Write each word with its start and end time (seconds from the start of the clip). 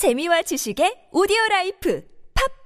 재미와 0.00 0.40
지식의 0.40 1.08
오디오 1.12 1.36
라이프 1.50 2.02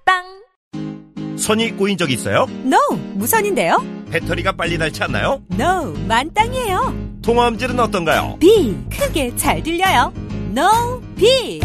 팟빵 0.04 1.36
선이 1.36 1.72
꼬인 1.72 1.98
적 1.98 2.12
있어요? 2.12 2.46
No, 2.64 2.78
무선인데요? 3.14 3.84
배터리가 4.08 4.52
빨리 4.52 4.78
닳지 4.78 5.02
않나요? 5.02 5.42
No, 5.50 5.92
만땅이에요. 6.06 7.18
통화음질은 7.22 7.80
어떤가요? 7.80 8.36
Big, 8.38 8.76
크게 8.88 9.34
잘 9.34 9.64
들려요. 9.64 10.12
노빅. 10.56 11.58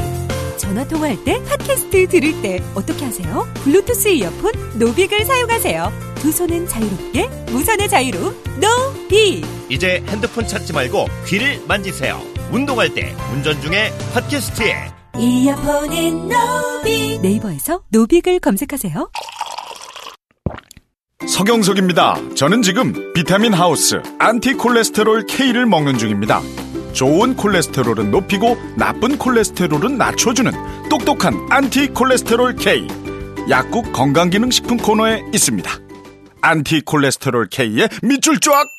전화 0.57 0.87
통화할 0.87 1.23
때, 1.23 1.39
팟캐스트 1.43 2.07
들을 2.07 2.41
때 2.41 2.63
어떻게 2.73 3.05
하세요? 3.05 3.47
블루투스 3.63 4.07
이어폰, 4.07 4.79
노빅을 4.79 5.23
사용하세요. 5.23 5.91
두 6.15 6.31
손은 6.31 6.67
자유롭게, 6.67 7.27
무선의 7.51 7.87
자유로, 7.87 8.33
노빅. 8.57 9.43
이제 9.69 10.03
핸드폰 10.07 10.47
찾지 10.47 10.73
말고 10.73 11.05
귀를 11.27 11.61
만지세요. 11.67 12.19
운동할 12.51 12.91
때, 12.95 13.15
운전 13.31 13.61
중에 13.61 13.91
팟캐스트에 14.15 14.97
이어폰인 15.17 16.29
노빅. 16.29 17.21
네이버에서 17.21 17.81
노빅을 17.89 18.39
검색하세요. 18.39 19.09
서경석입니다. 21.27 22.15
저는 22.35 22.61
지금 22.61 23.13
비타민 23.13 23.53
하우스 23.53 24.01
안티 24.19 24.53
콜레스테롤 24.53 25.25
K를 25.25 25.65
먹는 25.65 25.97
중입니다. 25.97 26.41
좋은 26.93 27.35
콜레스테롤은 27.35 28.11
높이고 28.11 28.57
나쁜 28.75 29.17
콜레스테롤은 29.17 29.97
낮춰주는 29.97 30.51
똑똑한 30.89 31.35
안티 31.49 31.89
콜레스테롤 31.89 32.55
K. 32.55 32.87
약국 33.49 33.91
건강기능식품 33.93 34.77
코너에 34.77 35.21
있습니다. 35.33 35.71
안티 36.41 36.81
콜레스테롤 36.81 37.47
K의 37.49 37.89
밑줄 38.01 38.39
쫙! 38.39 38.78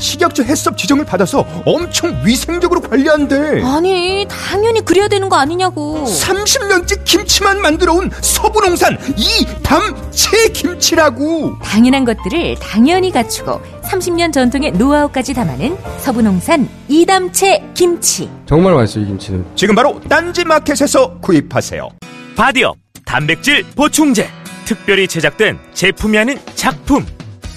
식약처 0.00 0.42
해썹 0.42 0.76
지정을 0.76 1.04
받아서 1.04 1.46
엄청 1.64 2.20
위생적으로 2.24 2.80
관리한대. 2.80 3.62
아니, 3.62 4.26
당연히 4.28 4.84
그래야 4.84 5.06
되는 5.06 5.28
거 5.28 5.36
아니냐고. 5.36 6.04
30년째 6.06 7.04
김치만 7.04 7.60
만들어 7.60 7.92
온 7.92 8.10
서부 8.20 8.60
농산 8.60 8.98
이담채 9.16 10.48
김치라고. 10.52 11.58
당연한 11.62 12.04
것들을 12.04 12.56
당연히 12.60 13.12
갖추고 13.12 13.60
30년 13.84 14.32
전통의 14.32 14.72
노하우까지 14.72 15.34
담아낸 15.34 15.76
서부 15.98 16.22
농산 16.22 16.68
이담채 16.88 17.62
김치. 17.74 18.28
정말 18.46 18.74
맛있어요, 18.74 19.04
이 19.04 19.06
김치는. 19.08 19.44
지금 19.54 19.74
바로 19.74 20.00
딴지 20.08 20.44
마켓에서 20.44 21.18
구입하세요. 21.20 21.88
바디업 22.36 22.76
단백질 23.04 23.64
보충제 23.76 24.28
특별히 24.64 25.06
제작된 25.06 25.58
제품이 25.74 26.16
아닌 26.16 26.38
작품 26.54 27.04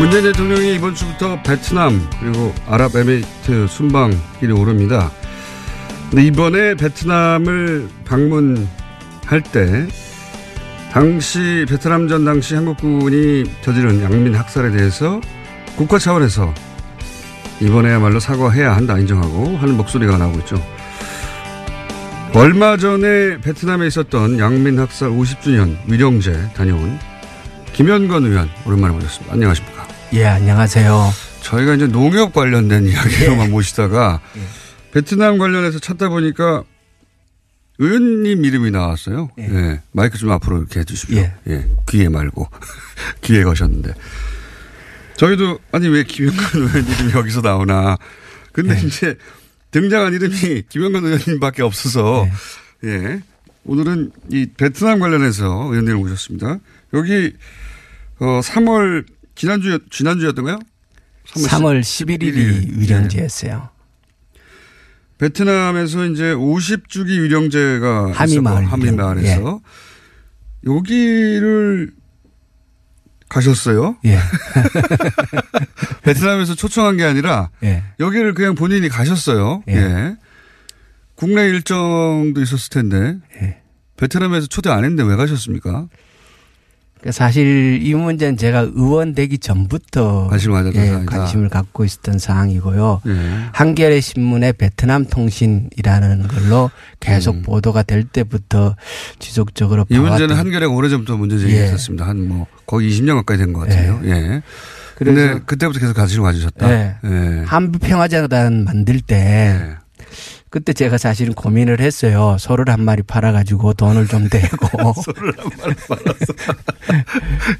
문재인 0.00 0.24
대통령이 0.24 0.76
이번 0.76 0.94
주부터 0.94 1.42
베트남 1.42 2.00
그리고 2.20 2.54
아랍에미리트 2.66 3.66
순방길에 3.66 4.50
오릅니다. 4.50 5.10
근데 6.08 6.24
이번에 6.24 6.74
베트남을 6.74 7.86
방문할 8.06 9.42
때 9.52 9.86
당시 10.90 11.66
베트남 11.68 12.08
전 12.08 12.24
당시 12.24 12.54
한국군이 12.54 13.44
저지른 13.60 14.02
양민 14.02 14.34
학살에 14.34 14.70
대해서 14.70 15.20
국가 15.76 15.98
차원에서 15.98 16.54
이번에야말로 17.60 18.20
사과해야 18.20 18.74
한다 18.74 18.98
인정하고 18.98 19.58
하는 19.58 19.76
목소리가 19.76 20.16
나오고 20.16 20.38
있죠. 20.38 20.56
얼마 22.34 22.78
전에 22.78 23.36
베트남에 23.42 23.86
있었던 23.88 24.38
양민 24.38 24.78
학살 24.78 25.10
50주년 25.10 25.76
위령제 25.86 26.52
다녀온 26.54 26.98
김현건 27.74 28.24
의원 28.24 28.48
오랜만에 28.66 28.94
모셨습니다. 28.94 29.34
안녕하십니까? 29.34 29.79
예, 30.12 30.24
안녕하세요. 30.24 31.10
저희가 31.42 31.74
이제 31.74 31.86
농협 31.86 32.32
관련된 32.32 32.86
이야기로만 32.86 33.50
모시다가 33.50 34.20
베트남 34.92 35.38
관련해서 35.38 35.78
찾다 35.78 36.08
보니까 36.08 36.64
의원님 37.78 38.44
이름이 38.44 38.72
나왔어요. 38.72 39.30
예. 39.38 39.80
마이크 39.92 40.18
좀 40.18 40.30
앞으로 40.32 40.58
이렇게 40.58 40.80
해주십시오. 40.80 41.18
예. 41.18 41.32
예. 41.48 41.68
귀에 41.88 42.08
말고 42.08 42.48
귀에 43.22 43.44
거셨는데 43.44 43.94
저희도 45.16 45.58
아니 45.72 45.88
왜 45.88 46.02
김영관 46.02 46.44
의원 46.54 46.86
이름이 46.86 47.12
여기서 47.12 47.40
나오나. 47.40 47.96
근데 48.52 48.78
이제 48.84 49.16
등장한 49.70 50.12
이름이 50.12 50.64
김영관 50.68 51.04
의원님밖에 51.04 51.62
없어서 51.62 52.26
예. 52.84 53.22
오늘은 53.64 54.10
이 54.32 54.46
베트남 54.56 54.98
관련해서 54.98 55.46
의원님을 55.70 55.94
모셨습니다. 55.96 56.58
여기 56.94 57.32
어 58.18 58.40
3월 58.42 59.04
지난주 59.40 59.78
지난주였던가요? 59.88 60.58
3월 61.28 61.80
11일이 61.80 62.78
위령제였어요. 62.78 63.70
베트남에서 65.16 66.04
이제 66.08 66.34
50주기 66.34 67.22
위령제가 67.22 68.12
하미마을 68.12 68.66
하미마을에서 68.66 69.62
여기를 70.66 71.90
가셨어요? 73.30 73.96
예. 74.04 74.18
베트남에서 76.04 76.54
초청한 76.54 76.98
게 76.98 77.04
아니라 77.04 77.48
예. 77.62 77.82
여기를 77.98 78.34
그냥 78.34 78.54
본인이 78.54 78.90
가셨어요. 78.90 79.62
예. 79.68 79.74
예. 79.74 80.16
국내 81.14 81.48
일정도 81.48 82.42
있었을 82.42 82.68
텐데 82.68 83.16
예. 83.40 83.62
베트남에서 83.96 84.48
초대 84.48 84.68
안 84.68 84.84
했는데 84.84 85.02
왜 85.02 85.16
가셨습니까? 85.16 85.88
그러니까 87.00 87.12
사실 87.12 87.80
이 87.82 87.94
문제는 87.94 88.36
제가 88.36 88.68
의원 88.74 89.14
되기 89.14 89.38
전부터 89.38 90.28
관심을 90.28 90.54
가졌던 90.64 90.84
예. 91.02 91.06
관심을 91.06 91.48
갖고 91.48 91.84
있었던 91.84 92.18
사항이고요. 92.18 93.00
예. 93.06 93.12
한겨레 93.52 94.00
신문의 94.00 94.52
베트남 94.52 95.06
통신이라는 95.06 96.28
걸로 96.28 96.70
계속 97.00 97.36
음. 97.36 97.42
보도가 97.42 97.84
될 97.84 98.04
때부터 98.04 98.76
지속적으로 99.18 99.86
이 99.88 99.98
문제는 99.98 100.36
한겨레가 100.36 100.70
오래전부터 100.72 101.16
문제 101.16 101.38
제기했었습니다. 101.38 102.06
한뭐 102.06 102.46
거의 102.66 102.90
20년 102.90 103.14
가까이 103.16 103.38
된 103.38 103.52
것 103.54 103.60
같아요. 103.60 104.00
예. 104.04 104.42
그래서- 104.96 105.14
근데 105.16 105.40
그때부터 105.46 105.80
계속 105.80 105.94
관심을 105.94 106.24
가지셨다. 106.24 106.70
예. 106.70 106.94
예. 107.04 107.44
한부 107.46 107.78
평화재단 107.78 108.64
만들 108.64 109.00
때 109.00 109.58
그때 110.50 110.72
제가 110.72 110.98
사실은 110.98 111.32
고민을 111.32 111.80
했어요. 111.80 112.36
소를 112.38 112.68
한 112.68 112.82
마리 112.82 113.02
팔아가지고 113.02 113.74
돈을 113.74 114.08
좀 114.08 114.28
대고. 114.28 114.94
소를 115.00 115.32
한 115.38 115.50
마리 115.58 115.74
팔아서. 115.88 116.34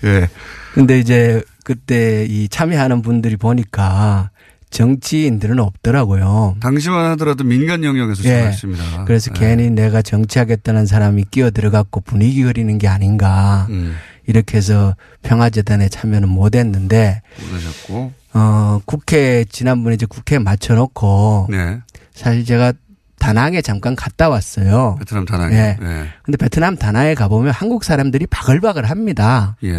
예. 0.05 0.29
근데 0.75 0.99
이제 0.99 1.43
그때 1.63 2.27
이 2.29 2.49
참여하는 2.49 3.03
분들이 3.03 3.37
보니까 3.37 4.31
정치인들은 4.71 5.61
없더라고요. 5.61 6.57
당시만 6.61 7.11
하더라도 7.13 7.45
민간 7.45 7.85
영역에서 7.85 8.25
예. 8.25 8.29
출마했습니다. 8.29 9.05
그래서 9.05 9.31
예. 9.37 9.39
괜히 9.39 9.71
내가 9.71 10.03
정치하겠다는 10.03 10.87
사람이 10.87 11.27
끼어 11.31 11.51
들어갔고 11.51 12.01
분위기 12.01 12.43
그리는 12.43 12.77
게 12.79 12.89
아닌가. 12.89 13.67
음. 13.71 13.97
이렇게 14.27 14.59
해서 14.59 14.95
평화재단에 15.23 15.89
참여는 15.89 16.29
못 16.29 16.55
했는데, 16.55 17.21
못 17.41 17.57
하셨고. 17.57 18.13
어, 18.33 18.81
국회, 18.85 19.45
지난번에 19.45 19.97
이제 19.97 20.07
국회에 20.07 20.39
맞춰놓고, 20.39 21.49
네. 21.51 21.81
사실 22.21 22.45
제가 22.45 22.75
다낭에 23.19 23.63
잠깐 23.63 23.97
갔다 23.97 24.29
왔어요. 24.29 24.97
베트남 24.99 25.25
다낭에. 25.25 25.55
예. 25.55 25.79
예. 25.81 26.09
근데 26.23 26.37
베트남 26.37 26.77
다낭에 26.77 27.15
가보면 27.15 27.51
한국 27.51 27.83
사람들이 27.83 28.27
바글바글 28.27 28.91
합니다. 28.91 29.57
예. 29.65 29.73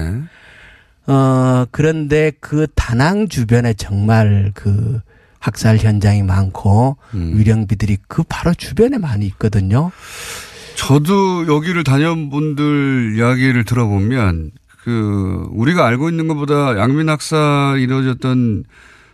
어, 1.06 1.66
그런데 1.70 2.32
그 2.40 2.66
다낭 2.74 3.28
주변에 3.28 3.76
정말 3.76 4.52
그 4.56 5.02
학살 5.40 5.78
현장이 5.78 6.24
많고 6.24 6.98
음. 7.14 7.34
위령비들이 7.36 7.98
그 8.08 8.24
바로 8.28 8.56
주변에 8.56 8.98
많이 8.98 9.28
있거든요. 9.28 9.92
저도 10.76 11.46
여기를 11.48 11.84
다녀온 11.84 12.32
분들 12.32 13.18
이야기를 13.18 13.66
들어보면 13.66 14.52
그 14.84 15.48
우리가 15.52 15.86
알고 15.86 16.10
있는 16.10 16.28
것보다 16.28 16.76
양민 16.80 17.08
학살 17.08 17.80
이루어졌던 17.80 18.64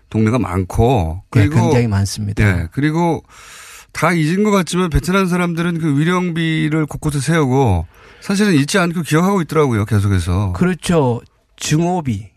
동네가 0.09 0.39
많고 0.39 1.24
네, 1.31 1.48
그리고 1.48 1.62
굉장히 1.62 1.88
많습니다. 1.88 2.44
예. 2.44 2.68
그리고 2.71 3.24
다 3.92 4.13
잊은 4.13 4.44
것 4.44 4.51
같지만 4.51 4.89
베트남 4.89 5.25
사람들은 5.25 5.80
그 5.80 6.00
위령비를 6.00 6.86
곳곳에 6.86 7.19
세우고 7.19 7.86
사실은 8.21 8.54
잊지 8.54 8.77
않고 8.77 9.01
기억하고 9.01 9.42
있더라고요. 9.42 9.86
계속해서. 9.86 10.54
그렇죠. 10.54 11.21
증오비, 11.57 12.30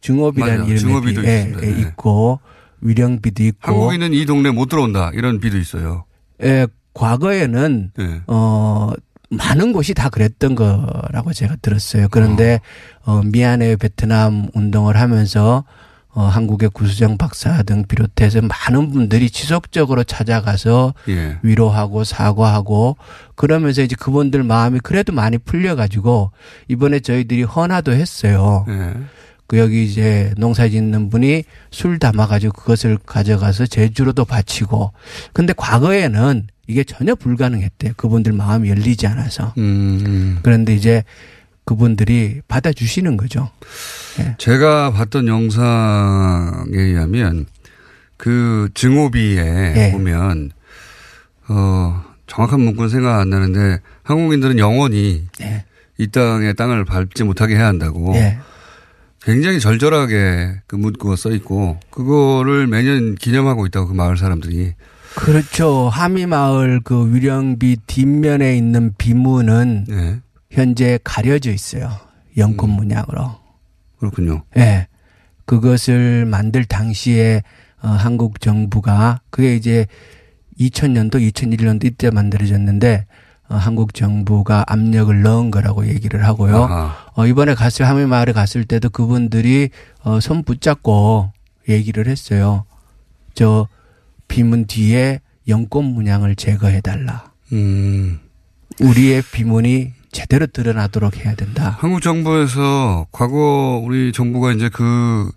증오비라는 0.00 0.64
비, 0.64 0.70
예, 0.70 0.74
있습니다. 0.74 1.24
예, 1.24 1.54
네. 1.60 1.80
있고 1.80 2.40
위령비도 2.80 3.44
있고 3.44 3.68
한국인은 3.68 4.12
이 4.12 4.26
동네 4.26 4.50
못 4.50 4.68
들어온다 4.68 5.10
이런 5.14 5.38
비도 5.40 5.56
있어요. 5.58 6.04
예, 6.42 6.66
과거에는 6.94 7.92
네. 7.96 8.20
어 8.26 8.90
많은 9.30 9.72
곳이 9.72 9.94
다 9.94 10.08
그랬던 10.08 10.56
거라고 10.56 11.32
제가 11.32 11.56
들었어요. 11.62 12.08
그런데 12.10 12.60
어, 13.04 13.22
미안해 13.24 13.76
베트남 13.76 14.48
운동을 14.54 14.96
하면서 14.96 15.64
어, 16.12 16.22
한국의 16.22 16.70
구수정 16.70 17.16
박사 17.18 17.62
등 17.62 17.84
비롯해서 17.86 18.40
많은 18.42 18.90
분들이 18.90 19.30
지속적으로 19.30 20.02
찾아가서 20.02 20.94
예. 21.08 21.38
위로하고 21.42 22.02
사과하고 22.02 22.96
그러면서 23.36 23.82
이제 23.82 23.94
그분들 23.96 24.42
마음이 24.42 24.80
그래도 24.80 25.12
많이 25.12 25.38
풀려가지고 25.38 26.32
이번에 26.68 27.00
저희들이 27.00 27.44
헌화도 27.44 27.92
했어요. 27.92 28.64
예. 28.68 28.94
그 29.46 29.58
여기 29.58 29.84
이제 29.84 30.32
농사 30.36 30.68
짓는 30.68 31.10
분이 31.10 31.42
술 31.70 31.98
담아가지고 31.98 32.52
그것을 32.52 32.98
가져가서 33.04 33.66
제주로도 33.66 34.24
바치고 34.24 34.92
근데 35.32 35.52
과거에는 35.56 36.46
이게 36.68 36.84
전혀 36.84 37.16
불가능했대요. 37.16 37.94
그분들 37.96 38.32
마음이 38.32 38.68
열리지 38.68 39.08
않아서. 39.08 39.52
음. 39.58 40.38
그런데 40.42 40.72
이제 40.72 41.02
그분들이 41.64 42.40
받아주시는 42.48 43.16
거죠. 43.16 43.50
제가 44.38 44.92
봤던 44.92 45.28
영상에 45.28 46.76
의하면 46.76 47.46
그 48.16 48.68
증오비에 48.74 49.74
예. 49.76 49.92
보면 49.92 50.50
어 51.48 52.02
정확한 52.26 52.60
문구는 52.60 52.90
생각 52.90 53.18
안 53.18 53.30
나는데 53.30 53.80
한국인들은 54.02 54.58
영원히 54.58 55.24
예. 55.40 55.64
이 55.96 56.06
땅의 56.08 56.54
땅을 56.54 56.84
밟지 56.84 57.24
못하게 57.24 57.56
해야 57.56 57.66
한다고 57.66 58.14
예. 58.16 58.38
굉장히 59.22 59.60
절절하게 59.60 60.60
그 60.66 60.76
문구가 60.76 61.16
써 61.16 61.30
있고 61.30 61.78
그거를 61.90 62.66
매년 62.66 63.14
기념하고 63.14 63.66
있다고 63.66 63.88
그 63.88 63.94
마을 63.94 64.16
사람들이 64.16 64.74
그렇죠. 65.14 65.88
하미 65.88 66.26
마을 66.26 66.80
그 66.84 67.14
위령비 67.14 67.78
뒷면에 67.86 68.56
있는 68.56 68.94
비문은 68.96 69.86
예. 69.90 70.20
현재 70.50 70.98
가려져 71.04 71.50
있어요. 71.52 71.90
연꽃 72.36 72.68
문양으로. 72.68 73.36
그렇군요. 73.98 74.42
예. 74.56 74.88
그것을 75.44 76.26
만들 76.26 76.64
당시에 76.64 77.42
어, 77.82 77.88
한국 77.88 78.40
정부가 78.40 79.20
그게 79.30 79.56
이제 79.56 79.86
2000년도, 80.58 81.14
2001년도 81.32 81.84
이때 81.84 82.10
만들어졌는데 82.10 83.06
어, 83.48 83.56
한국 83.56 83.94
정부가 83.94 84.64
압력을 84.68 85.22
넣은 85.22 85.50
거라고 85.50 85.86
얘기를 85.88 86.24
하고요. 86.24 86.64
아하. 86.64 86.94
어, 87.14 87.26
이번에 87.26 87.54
갔을 87.54 87.86
하미 87.88 88.06
마을에 88.06 88.32
갔을 88.32 88.64
때도 88.64 88.90
그분들이 88.90 89.70
어, 90.02 90.20
손 90.20 90.42
붙잡고 90.44 91.32
얘기를 91.68 92.06
했어요. 92.06 92.64
저 93.34 93.68
비문 94.28 94.66
뒤에 94.66 95.20
연꽃 95.48 95.84
문양을 95.84 96.36
제거해 96.36 96.80
달라. 96.80 97.32
음. 97.52 98.20
우리의 98.80 99.22
비문이 99.32 99.92
제대로 100.12 100.46
드러나도록 100.46 101.16
해야 101.18 101.34
된다. 101.34 101.76
한국 101.80 102.02
정부에서 102.02 103.06
과거 103.12 103.80
우리 103.84 104.12
정부가 104.12 104.52
이제 104.52 104.68
그 104.68 105.30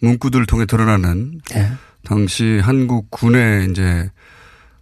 문구들을 0.00 0.46
통해 0.46 0.66
드러나는 0.66 1.40
예. 1.54 1.70
당시 2.04 2.60
한국 2.62 3.10
군의 3.10 3.70
이제 3.70 4.10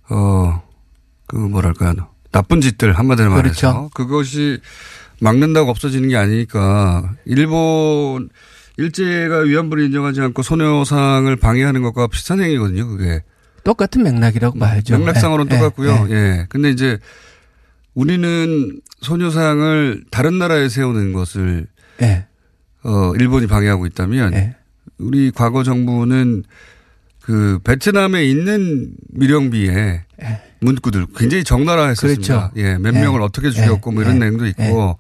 어그 0.09 1.37
뭐랄까 1.37 1.95
나쁜 2.33 2.61
짓들 2.61 2.93
한마디로 2.93 3.31
말해서 3.31 3.61
그렇죠. 3.61 3.91
그것이 3.95 4.61
막는다고 5.21 5.71
없어지는 5.71 6.09
게 6.09 6.17
아니니까 6.17 7.15
일본 7.25 8.29
일제가 8.77 9.39
위안부를 9.41 9.85
인정하지 9.87 10.21
않고 10.21 10.43
소녀상을 10.43 11.35
방해하는 11.37 11.83
것과 11.83 12.07
비슷한 12.07 12.41
행위거든요. 12.41 12.87
그게 12.87 13.23
똑같은 13.65 14.03
맥락이라고 14.05 14.59
봐야죠. 14.59 14.97
맥락상으로는 14.99 15.53
예, 15.53 15.57
예, 15.57 15.61
똑같고요. 15.61 16.07
예. 16.11 16.15
예. 16.15 16.47
근데 16.49 16.71
이제 16.71 16.99
우리는 17.99 18.81
소녀상을 19.01 20.05
다른 20.13 20.39
나라에 20.39 20.69
세우는 20.69 21.13
것을 21.13 21.67
예. 22.01 22.27
어 22.85 23.13
일본이 23.19 23.49
방해하고 23.49 23.87
있다면 23.87 24.35
예. 24.35 24.55
우리 24.99 25.33
과거 25.33 25.65
정부는 25.65 26.45
그 27.21 27.59
베트남에 27.65 28.25
있는 28.25 28.93
미령비에 29.09 30.05
문구들 30.61 31.07
굉장히 31.17 31.43
적나라했었습니다. 31.43 32.53
예. 32.55 32.61
그렇죠. 32.61 32.75
예, 32.75 32.79
몇 32.79 32.95
예. 32.95 33.01
명을 33.01 33.21
어떻게 33.21 33.51
죽였고 33.51 33.91
뭐 33.91 34.03
이런 34.05 34.15
예. 34.15 34.19
내용도 34.21 34.47
있고 34.47 34.97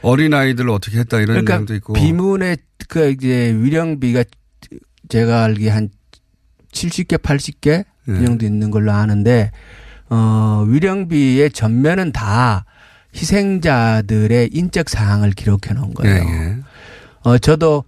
어린 0.00 0.32
아이들을 0.32 0.70
어떻게 0.70 1.00
했다 1.00 1.18
이런 1.18 1.44
그러니까 1.44 1.52
내용도 1.52 1.74
있고 1.74 1.92
비문의 1.92 2.56
그 2.88 3.10
이제 3.10 3.54
위령비가 3.60 4.24
제가 5.10 5.44
알기에 5.44 5.68
한 5.68 5.90
70개, 6.72 7.18
80개 7.18 7.84
그 8.06 8.16
예. 8.22 8.24
정도 8.24 8.46
있는 8.46 8.70
걸로 8.70 8.92
아는데 8.92 9.50
어 10.10 10.64
위령비의 10.66 11.50
전면은 11.50 12.12
다 12.12 12.64
희생자들의 13.14 14.50
인적 14.52 14.88
사항을 14.88 15.32
기록해 15.32 15.74
놓은 15.74 15.90
예, 15.90 15.94
거예요. 15.94 16.22
예. 16.24 16.56
어 17.24 17.38
저도 17.38 17.84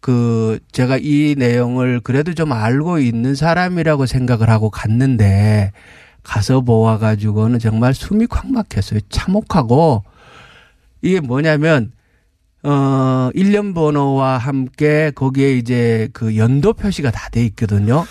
그 0.00 0.58
제가 0.72 0.98
이 1.00 1.34
내용을 1.36 2.00
그래도 2.00 2.34
좀 2.34 2.52
알고 2.52 2.98
있는 3.00 3.34
사람이라고 3.34 4.06
생각을 4.06 4.48
하고 4.50 4.70
갔는데 4.70 5.72
가서 6.22 6.60
보아 6.60 6.98
가지고는 6.98 7.58
정말 7.58 7.94
숨이 7.94 8.26
콱 8.28 8.50
막혔어요. 8.52 9.00
참혹하고 9.08 10.04
이게 11.02 11.20
뭐냐면 11.20 11.92
어 12.62 13.30
일련 13.34 13.72
번호와 13.74 14.36
함께 14.38 15.10
거기에 15.14 15.54
이제 15.56 16.08
그 16.12 16.36
연도 16.36 16.72
표시가 16.72 17.10
다 17.10 17.28
돼 17.30 17.44
있거든요. 17.46 18.04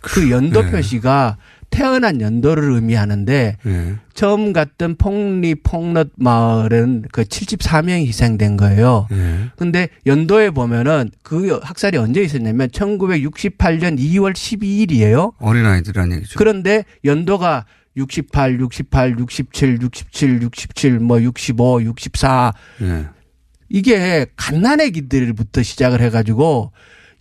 그 0.00 0.30
연도 0.30 0.62
네. 0.62 0.70
표시가 0.70 1.36
태어난 1.70 2.20
연도를 2.20 2.72
의미하는데 2.72 3.56
예. 3.66 3.94
처음 4.14 4.52
갔던 4.52 4.96
폭리 4.96 5.54
폭넛 5.54 6.10
마을은 6.16 7.04
그 7.12 7.24
74명이 7.24 8.06
희생된 8.06 8.56
거예요. 8.56 9.06
예. 9.12 9.50
근데 9.56 9.88
연도에 10.06 10.50
보면은 10.50 11.10
그 11.22 11.58
학살이 11.62 11.98
언제 11.98 12.22
있었냐면 12.22 12.68
1968년 12.68 13.98
2월 13.98 14.32
12일이에요. 14.32 15.34
어린 15.38 15.66
아이들이란 15.66 16.12
얘기죠. 16.12 16.38
그런데 16.38 16.84
연도가 17.04 17.64
68, 17.96 18.60
68, 18.60 19.18
67, 19.18 19.78
67, 19.82 20.42
67, 20.42 21.00
뭐 21.00 21.20
65, 21.22 21.82
64 21.84 22.52
예. 22.82 23.06
이게 23.68 24.26
갓난애기들부터 24.36 25.62
시작을 25.62 26.00
해가지고 26.00 26.72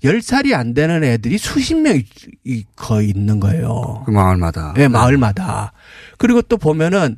10살이 0.03 0.53
안 0.53 0.73
되는 0.73 1.03
애들이 1.03 1.37
수십 1.37 1.75
명이 1.75 2.03
거의 2.75 3.09
있는 3.09 3.39
거예요. 3.39 4.03
그 4.05 4.11
마을마다. 4.11 4.73
네, 4.75 4.87
마을마다. 4.87 5.73
그리고 6.17 6.41
또 6.41 6.57
보면은 6.57 7.17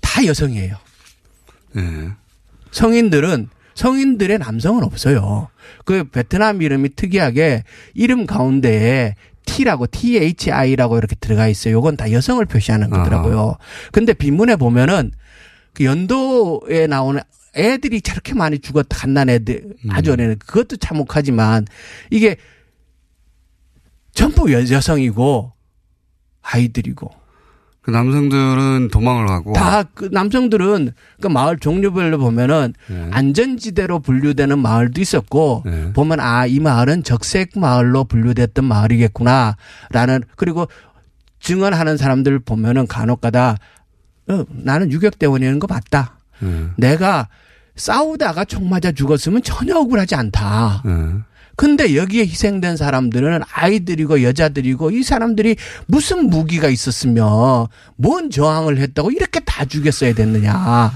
다 0.00 0.24
여성이에요. 0.24 0.76
예. 1.76 2.08
성인들은 2.72 3.48
성인들의 3.74 4.38
남성은 4.38 4.84
없어요. 4.84 5.48
그 5.84 6.04
베트남 6.04 6.60
이름이 6.62 6.90
특이하게 6.96 7.64
이름 7.94 8.26
가운데에 8.26 9.14
T라고 9.46 9.86
THI라고 9.86 10.98
이렇게 10.98 11.16
들어가 11.16 11.48
있어요. 11.48 11.74
요건 11.74 11.96
다 11.96 12.12
여성을 12.12 12.44
표시하는 12.44 12.90
거더라고요. 12.90 13.56
근데 13.90 14.12
빈문에 14.12 14.56
보면은 14.56 15.12
그 15.72 15.84
연도에 15.84 16.86
나오는 16.86 17.20
애들이 17.54 18.00
저렇게 18.00 18.34
많이 18.34 18.58
죽었 18.58 18.86
갓난 18.88 19.28
애들 19.28 19.74
아주 19.90 20.12
어린 20.12 20.30
애 20.30 20.34
그것도 20.36 20.76
참혹하지만 20.76 21.66
이게 22.10 22.36
전부 24.12 24.52
여- 24.52 24.60
여성이고 24.68 25.52
아이들이고 26.42 27.10
그 27.82 27.90
남성들은 27.90 28.88
도망을 28.92 29.28
하고 29.30 29.52
다 29.54 29.84
그 29.94 30.04
남성들은 30.12 30.92
그 31.20 31.26
마을 31.28 31.58
종류별로 31.58 32.18
보면은 32.18 32.74
네. 32.88 33.08
안전지대로 33.10 34.00
분류되는 34.00 34.58
마을도 34.58 35.00
있었고 35.00 35.62
네. 35.64 35.92
보면 35.94 36.20
아 36.20 36.46
이 36.46 36.60
마을은 36.60 37.02
적색 37.04 37.58
마을로 37.58 38.04
분류됐던 38.04 38.64
마을이겠구나라는 38.64 40.22
그리고 40.36 40.66
증언하는 41.40 41.96
사람들 41.96 42.40
보면은 42.40 42.86
간혹가다 42.86 43.56
어, 44.28 44.44
나는 44.50 44.92
유격대원이라는 44.92 45.58
거 45.58 45.66
맞다. 45.66 46.18
예. 46.42 46.66
내가 46.76 47.28
싸우다가 47.76 48.44
총 48.44 48.68
맞아 48.68 48.92
죽었으면 48.92 49.42
전혀 49.42 49.76
억울하지 49.76 50.14
않다. 50.14 50.82
예. 50.86 51.30
근데 51.56 51.94
여기에 51.94 52.22
희생된 52.22 52.76
사람들은 52.78 53.42
아이들이고 53.52 54.22
여자들이고 54.22 54.92
이 54.92 55.02
사람들이 55.02 55.56
무슨 55.86 56.30
무기가 56.30 56.68
있었으며 56.68 57.68
뭔 57.96 58.30
저항을 58.30 58.78
했다고 58.78 59.10
이렇게 59.10 59.40
다 59.40 59.66
죽였어야 59.66 60.14
됐느냐. 60.14 60.92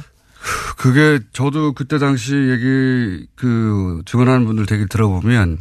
그게 0.79 1.21
저도 1.33 1.73
그때 1.73 1.99
당시 1.99 2.35
얘기 2.35 3.27
그 3.35 4.03
증언하는 4.07 4.47
분들 4.47 4.67
되게 4.67 4.87
들어보면 4.87 5.59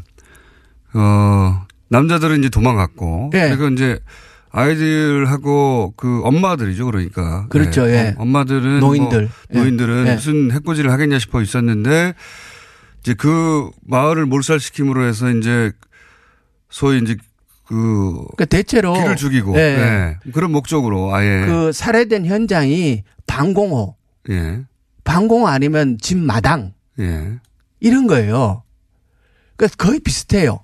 어 0.93 1.65
남자들은 1.89 2.39
이제 2.39 2.49
도망갔고 2.49 3.31
예. 3.33 3.49
그리고 3.49 3.67
이제 3.69 3.99
아이들하고 4.53 5.95
그 5.97 6.21
엄마들이죠 6.23 6.85
그러니까 6.85 7.47
그렇죠, 7.49 7.89
예. 7.89 8.13
어, 8.15 8.21
엄마들은 8.21 8.79
노인들. 8.79 9.29
뭐 9.49 9.61
노인들은 9.61 10.07
예. 10.07 10.13
무슨 10.13 10.51
해코지를 10.51 10.91
하겠냐 10.91 11.17
싶어 11.17 11.41
있었는데 11.41 12.13
이제 13.01 13.15
그 13.15 13.71
마을을 13.81 14.27
몰살시킴으로 14.27 15.05
해서 15.05 15.31
이제 15.31 15.71
소위 16.69 16.99
이제 17.01 17.17
그 17.65 18.13
그러니까 18.35 18.45
대체로 18.45 18.93
길을 18.93 19.15
죽이고 19.15 19.53
네. 19.53 19.77
네. 20.23 20.31
그런 20.31 20.51
목적으로 20.51 21.13
아예 21.15 21.45
그 21.47 21.71
살해된 21.71 22.27
현장이 22.27 23.03
방공호, 23.25 23.95
예. 24.29 24.61
방공호 25.03 25.47
아니면 25.47 25.97
집 25.99 26.19
마당 26.19 26.73
예. 26.99 27.39
이런 27.79 28.05
거예요. 28.05 28.61
그러니까 29.55 29.83
거의 29.83 29.99
비슷해요. 29.99 30.59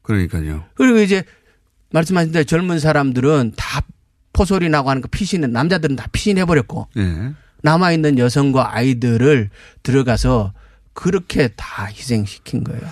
그러니까요. 0.00 0.64
그리고 0.74 0.98
이제 1.00 1.24
말씀하신 1.94 2.32
대로 2.32 2.44
젊은 2.44 2.80
사람들은 2.80 3.52
다 3.56 3.82
포소리 4.32 4.68
나고 4.68 4.90
하는 4.90 5.00
거 5.00 5.08
피신은 5.08 5.52
남자들은 5.52 5.94
다 5.94 6.06
피신해 6.10 6.44
버렸고 6.44 6.88
예. 6.96 7.32
남아 7.62 7.92
있는 7.92 8.18
여성과 8.18 8.76
아이들을 8.76 9.48
들어가서 9.82 10.52
그렇게 10.92 11.48
다 11.56 11.86
희생시킨 11.86 12.64
거예요. 12.64 12.82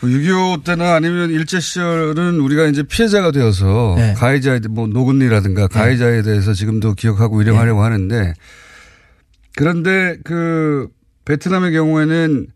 6.25 0.00 0.64
때나 0.64 0.94
아니면 0.94 1.30
일제 1.30 1.58
시절은 1.58 2.40
우리가 2.40 2.66
이제 2.66 2.82
피해자가 2.82 3.30
되어서 3.30 3.94
네. 3.96 4.12
가해자에 4.14 4.60
뭐 4.68 4.86
노근이라든가 4.86 5.68
가해자에 5.68 6.22
대해서 6.22 6.52
지금도 6.52 6.94
기억하고 6.94 7.38
위령하려고 7.38 7.82
하는데 7.82 8.34
그런데 9.56 10.18
그 10.22 10.88
베트남의 11.24 11.72
경우에는 11.72 12.48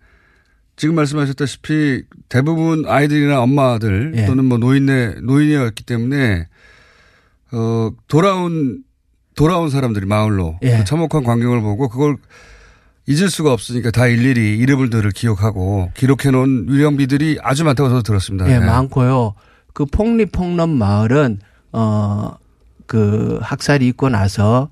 지금 0.80 0.94
말씀하셨다시피 0.94 2.04
대부분 2.30 2.84
아이들이나 2.87 3.42
엄마들 3.42 4.14
예. 4.16 4.25
또는 4.25 4.46
뭐 4.46 4.56
노인네 4.56 5.16
노인이었기 5.22 5.84
때문에 5.84 6.49
어 7.52 7.90
돌아온 8.08 8.82
돌아온 9.37 9.68
사람들이 9.68 10.06
마을로 10.06 10.58
예. 10.62 10.78
그 10.78 10.84
참혹한 10.84 11.22
광경을 11.22 11.60
보고 11.60 11.90
그걸 11.90 12.16
잊을 13.06 13.28
수가 13.28 13.52
없으니까 13.52 13.90
다 13.90 14.06
일일이 14.06 14.56
이름들을 14.56 15.10
기억하고 15.10 15.90
기록해 15.94 16.30
놓은 16.30 16.68
유령비들이 16.70 17.40
아주 17.42 17.64
많다고 17.64 17.90
저도 17.90 18.02
들었습니다. 18.02 18.50
예, 18.50 18.58
네. 18.58 18.64
많고요. 18.64 19.34
그 19.75 19.84
폭리폭넘 19.84 20.70
마을은 20.70 21.40
어 21.72 22.40
그 22.90 23.38
학살이 23.40 23.87
있고 23.87 24.08
나서 24.08 24.68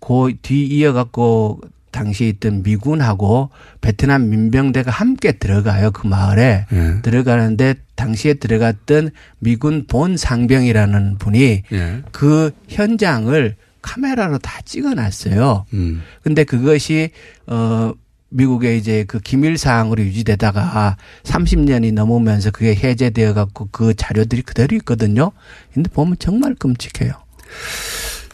그 0.00 0.32
뒤 0.42 0.66
이어갖고 0.66 1.60
당시에 1.90 2.28
있던 2.28 2.62
미군하고 2.62 3.50
베트남 3.80 4.28
민병대가 4.28 4.90
함께 4.90 5.32
들어가요 5.32 5.90
그 5.90 6.06
마을에 6.06 6.66
예. 6.72 7.02
들어가는데 7.02 7.74
당시에 7.96 8.34
들어갔던 8.34 9.10
미군 9.38 9.86
본 9.86 10.16
상병이라는 10.16 11.18
분이 11.18 11.62
예. 11.72 12.02
그 12.12 12.50
현장을 12.68 13.56
카메라로 13.82 14.38
다 14.38 14.60
찍어놨어요. 14.64 15.64
음. 15.72 16.02
근데 16.22 16.44
그것이 16.44 17.10
어 17.46 17.94
미국의 18.30 18.78
이제 18.78 19.04
그 19.08 19.18
기밀 19.20 19.58
사항으로 19.58 20.02
유지되다가 20.02 20.96
30년이 21.24 21.92
넘으면서 21.92 22.50
그게 22.50 22.74
해제되어 22.74 23.34
갖고 23.34 23.68
그 23.72 23.94
자료들이 23.94 24.42
그대로 24.42 24.76
있거든요. 24.76 25.32
근데 25.74 25.90
보면 25.90 26.16
정말 26.18 26.54
끔찍해요. 26.54 27.12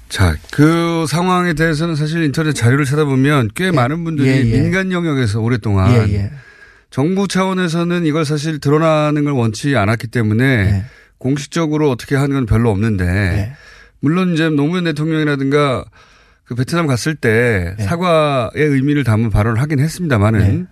자, 0.09 0.37
그 0.51 1.07
상황에 1.09 1.55
대해서는 1.55 1.97
사실 1.97 2.23
인터넷 2.23 2.53
자료를 2.53 2.85
찾아보면 2.85 3.51
꽤 3.55 3.71
많은 3.71 4.05
분들이 4.05 4.29
예, 4.29 4.37
예. 4.39 4.61
민간 4.61 4.93
영역에서 4.93 5.41
오랫동안 5.41 5.93
예, 5.93 6.15
예. 6.15 6.31
정부 6.91 7.27
차원에서는 7.27 8.07
이걸 8.07 8.25
사실 8.25 8.61
드러나는 8.61 9.25
걸 9.25 9.33
원치 9.33 9.77
않았기 9.77 10.07
때문에 10.09 10.65
네. 10.65 10.85
공식적으로 11.19 11.91
어떻게 11.91 12.15
하는 12.15 12.37
건 12.37 12.47
별로 12.47 12.71
없는데 12.71 13.55
물론 14.01 14.35
이제 14.35 14.49
노무현 14.49 14.85
대통령이라든가 14.85 15.85
그 16.45 16.55
베트남 16.55 16.87
갔을 16.87 17.17
때 17.17 17.75
네. 17.77 17.85
사과의 17.85 18.51
의미를 18.55 19.03
담은 19.03 19.31
발언을 19.31 19.61
하긴 19.61 19.81
했습니다만은 19.81 20.69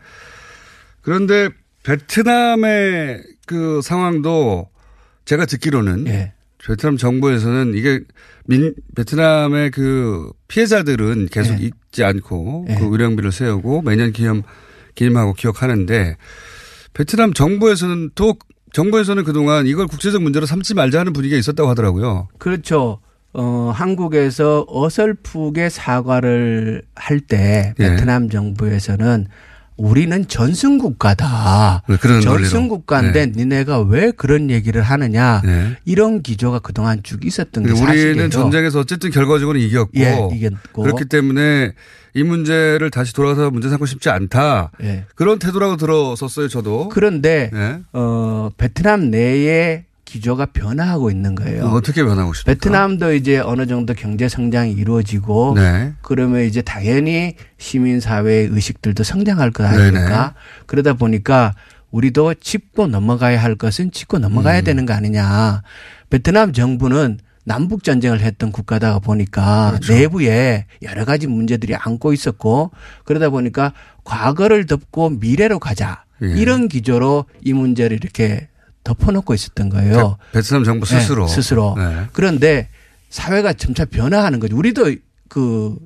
그런데 1.03 1.49
베트남의 1.83 3.23
그 3.47 3.81
상황도 3.83 4.69
제가 5.25 5.47
듣기로는 5.47 6.07
예. 6.07 6.34
베트남 6.67 6.97
정부에서는 6.97 7.75
이게 7.75 8.01
민 8.47 8.75
베트남의 8.97 9.71
그 9.71 10.31
피해자들은 10.49 11.29
계속 11.31 11.61
예. 11.61 11.67
잊지 11.67 12.05
않고 12.05 12.67
예. 12.71 12.75
그 12.77 12.87
의령비를 12.91 13.33
세우고 13.33 13.83
매년 13.83 14.13
기념 14.13 14.43
기념하고 14.95 15.35
기억하는데 15.35 16.17
베트남 16.95 17.33
정부에서는 17.33 18.11
또 18.15 18.37
정부에서는 18.73 19.25
그동안 19.25 19.67
이걸 19.67 19.87
국제적 19.87 20.23
문제로 20.23 20.47
삼지 20.47 20.75
말자 20.75 21.01
하는 21.01 21.13
분위기가 21.13 21.39
있었다고 21.39 21.69
하더라고요. 21.71 22.29
그렇죠. 22.39 23.01
어, 23.33 23.73
한국에서 23.75 24.65
어설프게 24.69 25.69
사과를 25.69 26.83
할때 26.95 27.75
예. 27.79 27.91
베트남 27.91 28.31
정부에서는 28.31 29.27
우리는 29.77 30.29
전승 30.29 30.79
국가다. 30.79 31.83
네, 31.89 31.97
그런 31.97 32.21
논리로. 32.21 32.49
전승 32.49 32.69
국가인데 32.69 33.27
니네가 33.35 33.81
왜 33.81 34.13
그런 34.13 34.51
얘기를 34.51 34.83
하느냐. 34.83 35.43
네. 35.45 35.77
이런 35.85 36.23
기조가 36.23 36.61
그동안 36.61 37.01
쭉 37.03 37.25
있었던 37.25 37.65
게 37.65 37.71
우리는 37.73 37.87
사실이에요. 37.87 38.29
전쟁에서 38.29 38.81
어쨌든 38.81 39.11
결과적으로 39.11 39.59
이겼고, 39.59 39.91
예, 39.97 40.29
이겼고. 40.33 40.83
그렇기 40.83 41.07
때문에 41.07 41.73
이 42.15 42.23
문제를 42.23 42.91
다시 42.91 43.13
돌아가서 43.13 43.51
문제 43.51 43.69
삼고 43.69 43.87
싶지 43.87 44.11
않다. 44.11 44.71
예. 44.83 45.05
그런 45.17 45.41
태도라고 45.41 45.77
들었었어요, 45.77 46.47
저도. 46.47 46.89
그런데 46.91 47.51
네. 47.53 47.81
어, 47.93 48.51
베트남 48.57 49.11
내에 49.11 49.85
기조가 50.15 50.47
변화하고 50.47 51.11
있는 51.11 51.35
거예요. 51.35 51.65
어떻게 51.65 52.05
변하고 52.05 52.35
싶습니까? 52.35 52.55
베트남도 52.55 53.15
이제 53.15 53.39
어느 53.39 53.67
정도 53.67 53.95
경제 53.95 54.29
성장이 54.29 54.71
이루어지고 54.73 55.55
네. 55.57 55.93
그러면 56.03 56.43
이제 56.43 56.63
당연히 56.63 57.35
시민 57.59 57.99
사회의 57.99 58.47
의식들도 58.47 59.03
성장할 59.03 59.51
거 59.51 59.65
네네. 59.65 59.77
아닙니까? 59.77 60.35
그러다 60.67 60.93
보니까 60.93 61.55
우리도 61.91 62.35
짚고 62.35 62.87
넘어가야 62.87 63.43
할 63.43 63.57
것은 63.57 63.91
짚고 63.91 64.21
넘어가야 64.21 64.61
음. 64.61 64.65
되는 64.65 64.87
거 64.87 64.95
아니냐. 64.95 65.63
베트남 66.11 66.53
정부는 66.53 67.19
남북 67.45 67.83
전쟁을 67.83 68.21
했던 68.21 68.53
국가다 68.53 69.01
보니까 69.01 69.71
그렇죠. 69.73 69.95
내부에 69.95 70.67
여러 70.83 71.05
가지 71.05 71.27
문제들이 71.27 71.75
안고 71.75 72.13
있었고 72.13 72.71
그러다 73.05 73.31
보니까 73.31 73.73
과거를 74.05 74.67
덮고 74.67 75.11
미래로 75.11 75.59
가자. 75.59 76.05
예. 76.23 76.29
이런 76.41 76.69
기조로 76.69 77.25
이 77.43 77.53
문제를 77.53 77.97
이렇게 77.97 78.49
덮어놓고 78.85 79.35
있었던 79.35 79.69
거예요. 79.71 80.17
베- 80.33 80.39
베트남 80.41 80.63
정부 80.65 80.87
스스로. 80.87 81.27
네, 81.27 81.33
스스로. 81.35 81.75
네. 81.77 82.07
그런데 82.13 82.69
사회가 83.11 83.55
점차 83.55 83.85
변화하는 83.85 84.41
거죠. 84.41 84.57
우리도 84.57 84.95
그 85.29 85.77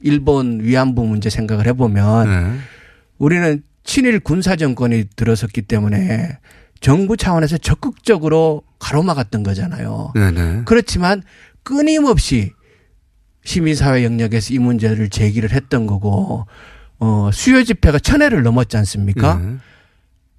일본 0.00 0.60
위안부 0.62 1.04
문제 1.06 1.30
생각을 1.30 1.66
해보면 1.66 2.28
네. 2.54 2.58
우리는 3.18 3.62
친일 3.82 4.20
군사 4.20 4.56
정권이 4.56 5.04
들어섰기 5.16 5.62
때문에 5.62 6.38
정부 6.80 7.16
차원에서 7.16 7.58
적극적으로 7.58 8.62
가로막았던 8.78 9.42
거잖아요. 9.42 10.12
네네. 10.14 10.62
그렇지만 10.66 11.22
끊임없이 11.62 12.52
시민사회 13.44 14.04
영역에서 14.04 14.54
이 14.54 14.58
문제를 14.58 15.10
제기를 15.10 15.52
했던 15.52 15.86
거고 15.86 16.46
어 16.98 17.30
수요 17.32 17.62
집회가 17.64 17.98
천 17.98 18.22
회를 18.22 18.42
넘었지 18.42 18.76
않습니까? 18.78 19.36
네. 19.36 19.56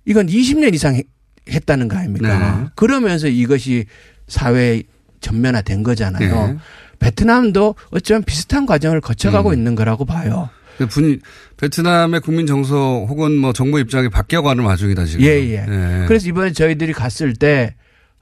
이건 0.05 0.27
20년 0.27 0.73
이상 0.73 0.95
해- 0.95 1.03
했다는 1.49 1.87
거 1.87 1.97
아닙니까? 1.97 2.59
네. 2.59 2.67
그러면서 2.75 3.27
이것이 3.27 3.85
사회에 4.27 4.83
전면화된 5.21 5.83
거잖아요. 5.83 6.47
네. 6.47 6.57
베트남도 6.99 7.75
어쩌면 7.91 8.23
비슷한 8.23 8.65
과정을 8.65 9.01
거쳐가고 9.01 9.49
음. 9.49 9.53
있는 9.53 9.75
거라고 9.75 10.05
봐요. 10.05 10.49
그 10.77 10.87
분이 10.87 11.19
베트남의 11.57 12.21
국민 12.21 12.47
정서 12.47 13.05
혹은 13.07 13.37
뭐 13.37 13.53
정부 13.53 13.79
입장이 13.79 14.09
바뀌어가는 14.09 14.63
와중이다 14.63 15.05
지금. 15.05 15.25
예, 15.25 15.39
예. 15.51 15.61
네. 15.61 16.05
그래서 16.07 16.27
이번에 16.27 16.51
저희들이 16.51 16.93
갔을 16.93 17.33
때, 17.33 17.75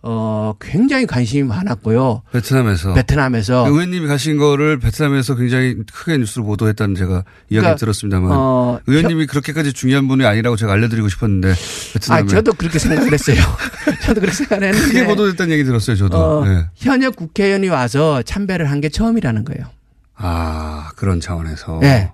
어, 0.05 0.53
굉장히 0.59 1.05
관심이 1.05 1.43
많았고요. 1.43 2.23
베트남에서 2.33 2.93
베트남에서. 2.93 3.67
의원님이 3.69 4.07
가신 4.07 4.37
거를 4.37 4.77
베트남에서 4.77 5.35
굉장히 5.35 5.77
크게 5.93 6.17
뉴스로 6.17 6.43
보도했다는 6.43 6.95
제가 6.95 7.13
이야기 7.49 7.61
그러니까, 7.61 7.75
들었습니다만 7.75 8.29
어, 8.33 8.79
의원님이 8.85 9.27
그렇게까지 9.27 9.71
중요한 9.71 10.09
분이 10.09 10.25
아니라고 10.25 10.57
제가 10.57 10.73
알려드리고 10.73 11.07
싶었는데 11.07 11.53
베트남에 11.93 12.21
아, 12.21 12.25
저도 12.27 12.51
그렇게 12.53 12.79
생각을 12.79 13.13
했어요. 13.13 13.37
저도 14.03 14.19
그렇게 14.19 14.35
생각을 14.35 14.67
했는데. 14.67 14.87
크게 14.87 15.05
보도됐다는 15.07 15.53
얘기 15.53 15.63
들었어요 15.63 15.95
저도. 15.95 16.17
어, 16.17 16.45
네. 16.45 16.65
현역 16.75 17.15
국회의원이 17.15 17.69
와서 17.69 18.21
참배를 18.23 18.69
한 18.69 18.81
게 18.83 18.89
처음이라는 18.89 19.45
거예요. 19.45 19.67
아 20.15 20.89
그런 20.97 21.21
차원에서. 21.21 21.79
네. 21.81 22.11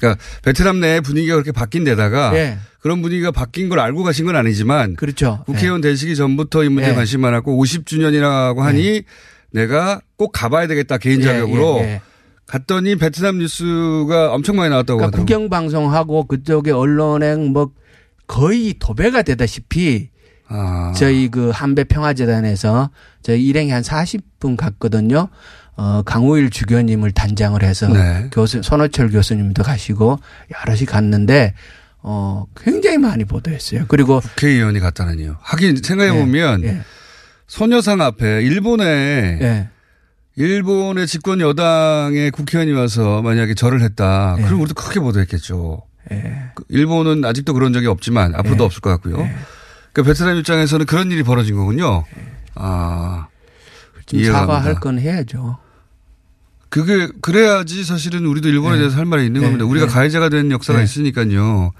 그러니까 0.00 0.22
베트남 0.42 0.80
내 0.80 1.00
분위기가 1.00 1.34
그렇게 1.34 1.52
바뀐 1.52 1.84
데다가 1.84 2.30
네. 2.30 2.58
그런 2.80 3.02
분위기가 3.02 3.30
바뀐 3.30 3.68
걸 3.68 3.78
알고 3.78 4.02
가신 4.02 4.24
건 4.24 4.34
아니지만 4.34 4.96
그렇죠. 4.96 5.42
국회의원 5.44 5.82
되시기 5.82 6.16
전부터 6.16 6.64
이 6.64 6.68
문제에 6.70 6.90
네. 6.90 6.96
관심 6.96 7.20
많았고 7.20 7.62
50주년이라고 7.62 8.58
하니 8.58 9.02
내가 9.52 10.00
꼭 10.16 10.32
가봐야 10.32 10.66
되겠다 10.66 10.98
개인 10.98 11.20
예, 11.20 11.24
자격으로 11.24 11.78
예, 11.80 11.84
예. 11.84 12.00
갔더니 12.46 12.96
베트남 12.96 13.38
뉴스가 13.38 14.32
엄청 14.32 14.56
많이 14.56 14.70
나왔다고 14.70 14.96
그러니까 14.98 15.06
하더라고요. 15.18 15.26
국영 15.26 15.50
방송하고 15.50 16.24
그쪽의 16.24 16.72
언론에 16.72 17.36
뭐 17.36 17.70
거의 18.26 18.74
도배가 18.78 19.22
되다시피 19.22 20.08
아. 20.48 20.92
저희 20.96 21.28
그 21.28 21.50
한배 21.50 21.84
평화재단에서 21.84 22.90
저희 23.22 23.46
일행이 23.46 23.70
한 23.70 23.82
40분 23.82 24.56
갔거든요. 24.56 25.28
어, 25.80 26.02
강우일 26.02 26.50
주교님을 26.50 27.12
단장을 27.12 27.62
해서 27.62 27.88
네. 27.88 28.28
교수, 28.30 28.60
손호철 28.62 29.08
교수님도 29.08 29.62
가시고 29.62 30.18
여럿이 30.54 30.84
갔는데 30.84 31.54
어 32.02 32.44
굉장히 32.54 32.98
많이 32.98 33.24
보도했어요. 33.24 33.86
그리고 33.88 34.20
국회의원이 34.20 34.78
갔다는 34.78 35.18
이유. 35.18 35.34
하긴 35.40 35.76
생각해 35.82 36.12
보면 36.12 36.64
예. 36.64 36.82
소녀상 37.46 38.02
앞에 38.02 38.42
일본에 38.42 38.84
예. 39.40 39.68
일본의 40.36 41.06
집권 41.06 41.40
여당의 41.40 42.30
국회의원이 42.30 42.78
와서 42.78 43.22
만약에 43.22 43.54
절을 43.54 43.80
했다. 43.80 44.36
예. 44.38 44.42
그럼 44.42 44.60
우리도 44.60 44.74
크게 44.74 45.00
보도했겠죠. 45.00 45.80
예. 46.12 46.50
그 46.56 46.64
일본은 46.68 47.24
아직도 47.24 47.54
그런 47.54 47.72
적이 47.72 47.86
없지만 47.86 48.34
앞으로도 48.34 48.64
예. 48.64 48.66
없을 48.66 48.82
것 48.82 48.90
같고요. 48.90 49.16
그러니까 49.92 50.02
베트남 50.12 50.36
입장에서는 50.36 50.84
그런 50.84 51.10
일이 51.10 51.22
벌어진 51.22 51.56
거군요. 51.56 52.04
아. 52.54 53.28
좀 54.04 54.20
이해가 54.20 54.40
사과할. 54.40 54.74
건 54.74 54.98
해야죠. 54.98 55.56
그게 56.70 57.08
그래야지 57.20 57.84
사실은 57.84 58.24
우리도 58.26 58.48
일본에 58.48 58.76
네. 58.76 58.78
대해서 58.78 58.96
할 58.96 59.04
말이 59.04 59.26
있는 59.26 59.40
네. 59.40 59.46
겁니다. 59.46 59.66
우리가 59.66 59.86
네. 59.86 59.92
가해자가 59.92 60.28
된 60.28 60.50
역사가 60.50 60.78
네. 60.78 60.84
있으니까요. 60.84 61.72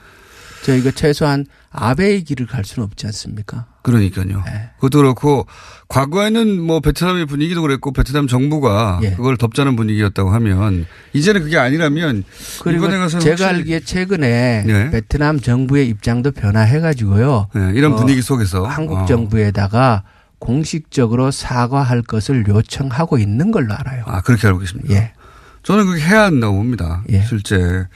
저희가 0.65 0.91
최소한 0.91 1.47
아베의 1.71 2.25
길을 2.25 2.47
갈 2.47 2.65
수는 2.65 2.85
없지 2.87 3.07
않습니까? 3.07 3.67
그러니까요. 3.83 4.43
네. 4.45 4.71
그것도 4.77 4.99
그렇고 4.99 5.47
과거에는 5.89 6.61
뭐 6.61 6.81
베트남의 6.81 7.27
분위기도 7.27 7.63
그랬고 7.63 7.93
베트남 7.93 8.27
정부가 8.27 9.01
예. 9.03 9.13
그걸 9.13 9.37
덮자는 9.37 9.77
분위기였다고 9.77 10.31
하면 10.31 10.87
이제는 11.13 11.43
그게 11.43 11.57
아니라면 11.57 12.25
그리고 12.63 12.89
제가 13.21 13.49
알기에 13.49 13.81
최근에 13.81 14.65
네. 14.67 14.91
베트남 14.91 15.41
정부의 15.41 15.89
입장도 15.89 16.33
변화해가지고요. 16.33 17.49
네, 17.55 17.73
이런 17.75 17.95
어, 17.95 17.97
분위기 17.97 18.21
속에서 18.21 18.65
한국 18.67 18.99
어. 18.99 19.07
정부에다가 19.07 20.03
공식적으로 20.41 21.31
사과할 21.31 22.03
것을 22.03 22.45
요청하고 22.49 23.19
있는 23.19 23.53
걸로 23.53 23.73
알아요. 23.75 24.03
아 24.07 24.21
그렇게 24.23 24.47
알고 24.49 24.59
계십니까? 24.59 24.93
예. 24.95 25.13
저는 25.63 25.87
그게 25.87 26.01
해야 26.01 26.25
한다고 26.25 26.57
봅니다. 26.57 27.05
예. 27.11 27.23
실제. 27.23 27.87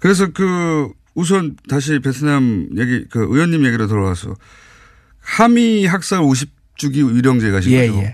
그래서 0.00 0.28
그 0.32 0.90
우선 1.14 1.54
다시 1.68 2.00
베트남 2.00 2.68
얘기 2.76 3.04
그 3.08 3.20
의원님 3.20 3.64
얘기로 3.66 3.86
돌아와서 3.86 4.34
하미 5.20 5.86
학살 5.86 6.20
50주기 6.20 7.14
위령제 7.14 7.50
가 7.52 7.60
신 7.60 7.72
예, 7.72 7.86
거죠. 7.88 8.00
예. 8.00 8.04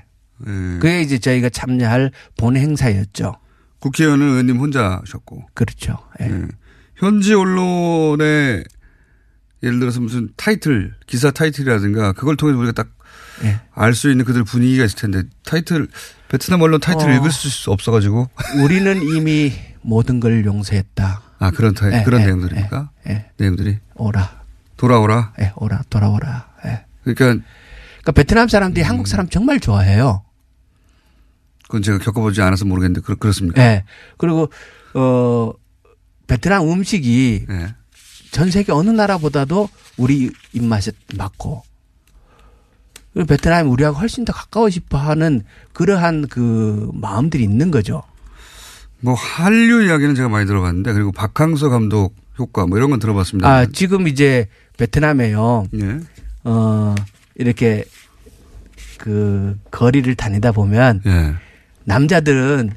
예. 0.46 0.78
그게 0.78 1.00
이제 1.02 1.18
저희가 1.18 1.48
참여할 1.48 2.10
본 2.36 2.56
행사였죠. 2.56 3.36
국회의원은 3.78 4.28
의원님 4.28 4.58
혼자 4.58 5.00
하셨고. 5.02 5.46
그렇죠. 5.54 5.98
예. 6.20 6.26
예. 6.26 6.42
현지 6.96 7.32
언론의 7.34 8.64
예를 9.62 9.78
들어서 9.80 10.00
무슨 10.00 10.30
타이틀, 10.36 10.94
기사 11.06 11.30
타이틀이라든가 11.30 12.12
그걸 12.12 12.36
통해서 12.36 12.58
우리가 12.58 12.84
딱알수 13.74 14.08
예. 14.08 14.12
있는 14.12 14.24
그들 14.24 14.44
분위기가 14.44 14.84
있을 14.84 14.96
텐데 14.98 15.22
타이틀, 15.44 15.88
베트남 16.28 16.62
언론 16.62 16.80
타이틀 16.80 17.10
어. 17.10 17.14
읽을 17.14 17.30
수 17.30 17.70
없어가지고. 17.70 18.30
우리는 18.62 19.02
이미 19.02 19.52
모든 19.82 20.20
걸 20.20 20.44
용서했다. 20.44 21.22
아, 21.38 21.50
그런 21.50 21.74
타이, 21.74 21.92
예, 21.92 22.02
그런 22.02 22.20
예, 22.22 22.26
내용들입니까? 22.26 22.90
예, 23.08 23.12
예. 23.12 23.30
내용들이. 23.38 23.78
오라. 23.96 24.40
돌아오라. 24.76 25.34
예, 25.40 25.52
오라, 25.56 25.82
돌아오라. 25.90 26.48
예. 26.66 26.84
그러니까 27.02 27.44
그러니까 28.00 28.12
베트남 28.12 28.48
사람들이 28.48 28.84
한국 28.84 29.08
사람 29.08 29.28
정말 29.28 29.60
좋아해요. 29.60 30.24
그건 31.64 31.82
제가 31.82 31.98
겪어보지 31.98 32.40
않아서 32.42 32.64
모르겠는데 32.64 33.02
그렇, 33.02 33.16
그렇습니까? 33.16 33.62
예. 33.62 33.84
그리고 34.16 34.50
어 34.94 35.52
베트남 36.26 36.68
음식이 36.68 37.46
예. 37.48 37.74
전 38.30 38.50
세계 38.50 38.72
어느 38.72 38.90
나라보다도 38.90 39.68
우리 39.96 40.30
입맛에 40.52 40.92
맞고 41.16 41.62
그리고 43.12 43.26
베트남이 43.26 43.68
우리하고 43.68 43.98
훨씬 43.98 44.24
더 44.24 44.32
가까워 44.32 44.70
싶어 44.70 44.98
하는 44.98 45.42
그러한 45.72 46.28
그 46.28 46.88
마음들이 46.94 47.42
있는 47.42 47.70
거죠. 47.70 48.02
뭐 49.00 49.14
한류 49.14 49.84
이야기는 49.84 50.14
제가 50.14 50.28
많이 50.28 50.46
들어봤는데 50.46 50.92
그리고 50.92 51.10
박항서 51.10 51.70
감독 51.70 52.14
효과 52.38 52.66
뭐 52.66 52.78
이런 52.78 52.90
건 52.90 53.00
들어봤습니다. 53.00 53.48
아, 53.48 53.66
지금 53.66 54.06
이제 54.06 54.46
베트남에요. 54.78 55.66
예. 55.74 55.98
어, 56.44 56.94
이렇게 57.34 57.84
그 58.98 59.58
거리를 59.70 60.14
다니다 60.14 60.52
보면 60.52 61.02
예. 61.06 61.34
남자들은 61.84 62.70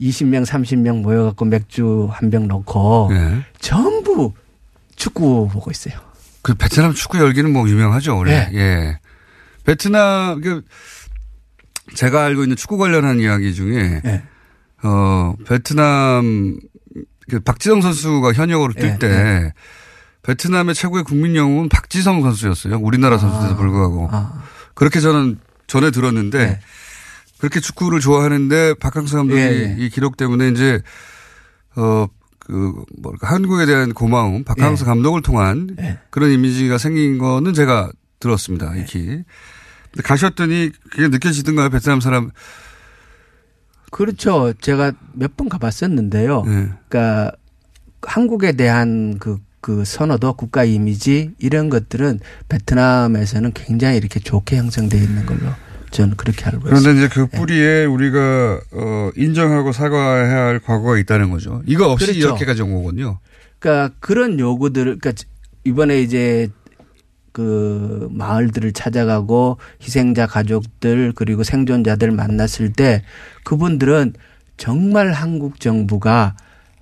20명, 0.00 0.44
30명 0.44 1.00
모여갖고 1.02 1.44
맥주 1.46 2.08
한 2.10 2.30
병 2.30 2.48
넣고 2.48 3.08
예. 3.12 3.42
전부 3.60 4.32
축구 5.00 5.48
보고 5.50 5.70
있어요. 5.70 5.98
그 6.42 6.54
베트남 6.54 6.92
축구 6.94 7.18
열기는 7.18 7.52
뭐 7.52 7.68
유명하죠 7.68 8.16
원래. 8.16 8.48
네. 8.50 8.58
예. 8.58 9.00
베트남 9.64 10.40
그 10.40 10.62
제가 11.94 12.24
알고 12.24 12.42
있는 12.42 12.56
축구 12.56 12.76
관련한 12.76 13.18
이야기 13.18 13.54
중에 13.54 14.02
예. 14.04 14.22
어 14.82 15.34
베트남 15.46 16.58
그 17.28 17.40
박지성 17.40 17.80
선수가 17.80 18.32
현역으로 18.32 18.74
뛸 18.74 18.84
예, 18.84 18.98
때 18.98 19.54
베트남의 20.22 20.74
최고의 20.74 21.04
국민 21.04 21.34
영웅은 21.34 21.68
박지성 21.68 22.22
선수였어요. 22.22 22.78
우리나라 22.78 23.18
선수인데도 23.18 23.56
불구하고 23.56 24.08
아. 24.12 24.44
그렇게 24.74 25.00
저는 25.00 25.38
전에 25.66 25.90
들었는데 25.90 26.60
그렇게 27.38 27.60
축구를 27.60 28.00
좋아하는데 28.00 28.74
박항서 28.74 29.16
감독이 29.16 29.40
예, 29.40 29.46
예. 29.46 29.76
이 29.78 29.88
기록 29.88 30.16
때문에 30.16 30.48
이제 30.48 30.82
어 31.76 32.06
그 32.50 32.84
뭐랄까 33.00 33.28
한국에 33.28 33.64
대한 33.66 33.92
고마움 33.94 34.44
박항서 34.44 34.84
예. 34.84 34.86
감독을 34.86 35.22
통한 35.22 35.76
예. 35.80 35.98
그런 36.10 36.30
이미지가 36.30 36.78
생긴 36.78 37.18
거는 37.18 37.54
제가 37.54 37.90
들었습니다. 38.18 38.74
익히. 38.76 39.00
근데 39.92 40.02
가셨더니 40.04 40.70
그게 40.90 41.08
느껴지던가요? 41.08 41.70
베트남 41.70 42.00
사람. 42.00 42.30
그렇죠. 43.90 44.52
제가 44.60 44.92
몇 45.14 45.36
번 45.36 45.48
가봤었는데요. 45.48 46.44
예. 46.46 46.50
그러니까 46.88 47.32
한국에 48.02 48.52
대한 48.52 49.18
그, 49.18 49.38
그 49.60 49.84
선호도, 49.84 50.34
국가 50.34 50.64
이미지 50.64 51.32
이런 51.38 51.68
것들은 51.70 52.20
베트남에서는 52.48 53.52
굉장히 53.54 53.96
이렇게 53.96 54.20
좋게 54.20 54.56
형성되어 54.56 55.00
있는 55.00 55.26
걸로 55.26 55.40
저는 55.90 56.16
그렇게 56.16 56.44
알고 56.44 56.68
있습니다. 56.68 56.80
그런데 56.80 56.98
이제 56.98 57.08
그 57.12 57.26
뿌리에 57.26 57.84
우리가 57.84 58.60
어 58.72 59.10
인정하고 59.16 59.72
사과해야 59.72 60.46
할 60.46 60.60
과거가 60.60 60.98
있다는 60.98 61.30
거죠. 61.30 61.62
이거 61.66 61.90
없이 61.90 62.06
그렇죠. 62.06 62.18
이렇게까지 62.20 62.62
온 62.62 62.74
거군요. 62.74 63.18
그러니까 63.58 63.94
그런 64.00 64.38
요구들을 64.38 64.98
그러니까 64.98 65.24
이번에 65.64 66.00
이제 66.00 66.48
그 67.32 68.08
마을들을 68.10 68.72
찾아가고 68.72 69.58
희생자 69.82 70.26
가족들 70.26 71.12
그리고 71.14 71.42
생존자들 71.44 72.10
만났을 72.10 72.72
때 72.72 73.02
그분들은 73.44 74.14
정말 74.56 75.12
한국 75.12 75.60
정부가 75.60 76.36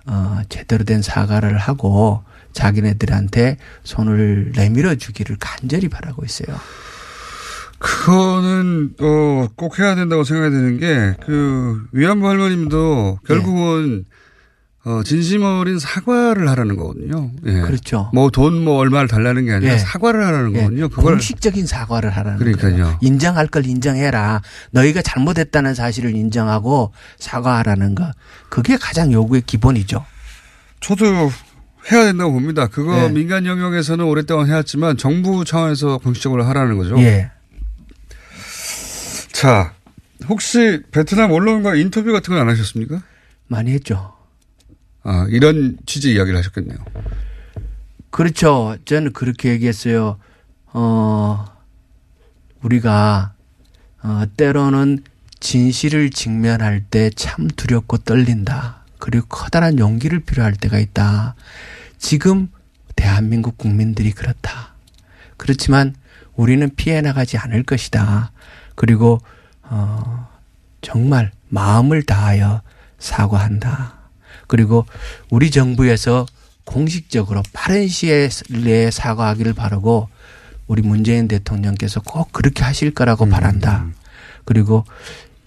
어 0.05 0.39
제대로 0.49 0.83
된 0.83 1.01
사과를 1.01 1.57
하고 1.57 2.23
자기네들한테 2.53 3.57
손을 3.83 4.53
내밀어 4.55 4.95
주기를 4.95 5.37
간절히 5.39 5.87
바라고 5.87 6.25
있어요. 6.25 6.57
그거는 7.79 8.93
어 8.99 9.47
꼭 9.55 9.79
해야 9.79 9.95
된다고 9.95 10.23
생각이 10.23 10.51
드는 10.53 10.77
게 10.79 11.15
그 11.25 11.81
위안부 11.91 12.27
할머님도 12.27 13.19
결국은 13.25 14.05
어 14.85 15.01
진심 15.03 15.43
어린 15.43 15.77
사과를 15.79 16.47
하라는 16.49 16.75
거거든요. 16.77 17.31
예. 17.45 17.61
그렇죠. 17.61 18.09
뭐 18.13 18.29
돈뭐 18.29 18.77
얼마를 18.77 19.07
달라는 19.09 19.45
게 19.45 19.51
아니라 19.53 19.73
예. 19.73 19.77
사과를 19.77 20.25
하라는 20.25 20.55
예, 20.55 20.59
거거든요. 20.59 20.89
그걸 20.89 21.13
공식적인 21.15 21.65
사과를 21.65 22.09
하라는 22.11 22.37
그러니까요. 22.39 22.71
거예요. 22.71 22.97
인정할 23.01 23.47
걸 23.47 23.65
인정해라. 23.65 24.41
너희가 24.71 25.01
잘못했다는 25.01 25.73
사실을 25.75 26.15
인정하고 26.15 26.93
사과하라는 27.17 27.95
거. 27.95 28.09
그게 28.49 28.77
가장 28.77 29.11
요구의 29.11 29.41
기본이죠. 29.45 30.05
저도 30.79 31.05
해야 31.91 32.03
된다고 32.05 32.31
봅니다. 32.31 32.67
그거 32.67 33.03
예. 33.05 33.09
민간 33.09 33.45
영역에서는 33.45 34.03
오랫동안 34.05 34.47
해왔지만 34.47 34.95
정부 34.97 35.43
차원에서 35.43 35.97
공식적으로 35.97 36.45
하라는 36.45 36.77
거죠. 36.77 36.97
예. 36.99 37.31
자, 39.39 39.73
혹시 40.27 40.81
베트남 40.91 41.31
언론과 41.31 41.75
인터뷰 41.75 42.11
같은 42.11 42.33
건 42.33 42.41
안 42.41 42.49
하셨습니까? 42.49 43.01
많이 43.47 43.71
했죠. 43.71 44.13
아, 45.03 45.25
이런 45.29 45.77
취지 45.85 46.13
이야기를 46.13 46.37
하셨겠네요. 46.39 46.77
그렇죠. 48.09 48.75
저는 48.83 49.13
그렇게 49.13 49.49
얘기했어요. 49.51 50.17
어, 50.73 51.45
우리가, 52.63 53.33
어, 54.03 54.23
때로는 54.35 55.03
진실을 55.39 56.09
직면할 56.09 56.83
때 56.89 57.09
참 57.11 57.47
두렵고 57.47 57.99
떨린다. 57.99 58.83
그리고 58.97 59.25
커다란 59.27 59.79
용기를 59.79 60.19
필요할 60.19 60.53
때가 60.55 60.79
있다. 60.79 61.35
지금 61.97 62.49
대한민국 62.97 63.57
국민들이 63.57 64.11
그렇다. 64.11 64.73
그렇지만 65.37 65.95
우리는 66.35 66.69
피해 66.75 66.99
나가지 66.99 67.37
않을 67.37 67.63
것이다. 67.63 68.33
그리고, 68.79 69.19
어, 69.63 70.29
정말 70.81 71.33
마음을 71.49 72.03
다하여 72.03 72.61
사과한다. 72.97 73.95
그리고 74.47 74.85
우리 75.29 75.51
정부에서 75.51 76.25
공식적으로 76.63 77.43
빠른 77.51 77.89
시일 77.89 78.29
내에 78.49 78.89
사과하기를 78.89 79.53
바라고 79.53 80.07
우리 80.67 80.81
문재인 80.81 81.27
대통령께서 81.27 81.99
꼭 81.99 82.31
그렇게 82.31 82.63
하실 82.63 82.93
거라고 82.93 83.27
바란다. 83.27 83.85
그리고 84.45 84.85